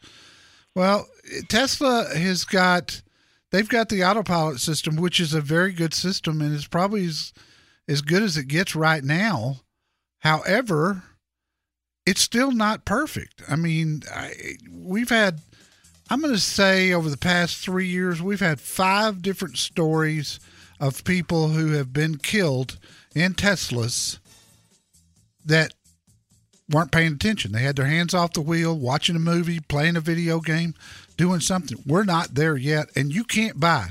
Well, 0.75 1.07
Tesla 1.49 2.09
has 2.15 2.45
got 2.45 3.03
they've 3.51 3.69
got 3.69 3.89
the 3.89 4.05
autopilot 4.05 4.61
system, 4.61 4.97
which 4.97 5.21
is 5.21 5.35
a 5.35 5.41
very 5.41 5.73
good 5.73 5.95
system 5.95 6.41
and 6.41 6.55
is 6.55 6.67
probably 6.67 7.07
as, 7.07 7.33
as 7.87 8.03
good 8.03 8.23
as 8.23 8.37
it 8.37 8.49
gets 8.49 8.75
right 8.75 9.05
now. 9.05 9.61
However, 10.23 11.03
it's 12.07 12.21
still 12.21 12.53
not 12.53 12.85
perfect. 12.85 13.43
I 13.49 13.57
mean, 13.57 14.03
I, 14.13 14.33
we've 14.71 15.09
had, 15.09 15.41
I'm 16.09 16.21
going 16.21 16.33
to 16.33 16.41
say 16.41 16.93
over 16.93 17.11
the 17.11 17.17
past 17.17 17.59
three 17.59 17.89
years, 17.89 18.23
we've 18.23 18.41
had 18.41 18.61
five 18.61 19.21
different 19.21 19.59
stories 19.59 20.39
of 20.79 21.05
people 21.05 21.49
who 21.49 21.73
have 21.73 21.93
been 21.93 22.19
killed 22.19 22.79
in 23.17 23.35
Teslas 23.35 24.19
that 25.45 25.75
weren't 26.71 26.93
paying 26.93 27.15
attention. 27.15 27.51
They 27.51 27.63
had 27.63 27.77
their 27.77 27.87
hands 27.87 28.15
off 28.15 28.33
the 28.33 28.43
wheel, 28.43 28.79
watching 28.79 29.17
a 29.17 29.21
movie, 29.21 29.59
playing 29.59 29.97
a 29.97 30.01
video 30.01 30.39
game, 30.39 30.75
doing 31.17 31.41
something. 31.41 31.79
We're 31.85 32.05
not 32.05 32.37
there 32.37 32.57
yet, 32.57 32.91
and 32.95 33.13
you 33.13 33.25
can't 33.25 33.59
buy 33.59 33.89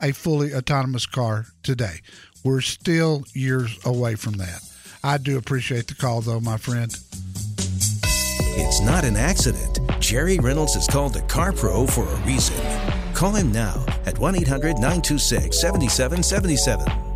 a 0.00 0.12
fully 0.12 0.54
autonomous 0.54 1.06
car 1.06 1.46
today. 1.62 2.00
We're 2.44 2.60
still 2.60 3.24
years 3.32 3.78
away 3.84 4.14
from 4.14 4.34
that. 4.34 4.69
I 5.02 5.18
do 5.18 5.38
appreciate 5.38 5.86
the 5.86 5.94
call, 5.94 6.20
though, 6.20 6.40
my 6.40 6.58
friend. 6.58 6.94
It's 8.56 8.80
not 8.80 9.04
an 9.04 9.16
accident. 9.16 9.80
Jerry 10.00 10.38
Reynolds 10.38 10.76
is 10.76 10.86
called 10.86 11.14
the 11.14 11.22
Car 11.22 11.52
Pro 11.52 11.86
for 11.86 12.04
a 12.06 12.16
reason. 12.26 12.56
Call 13.14 13.32
him 13.32 13.50
now 13.52 13.84
at 14.06 14.18
1 14.18 14.36
800 14.36 14.74
926 14.74 15.58
7777. 15.58 17.09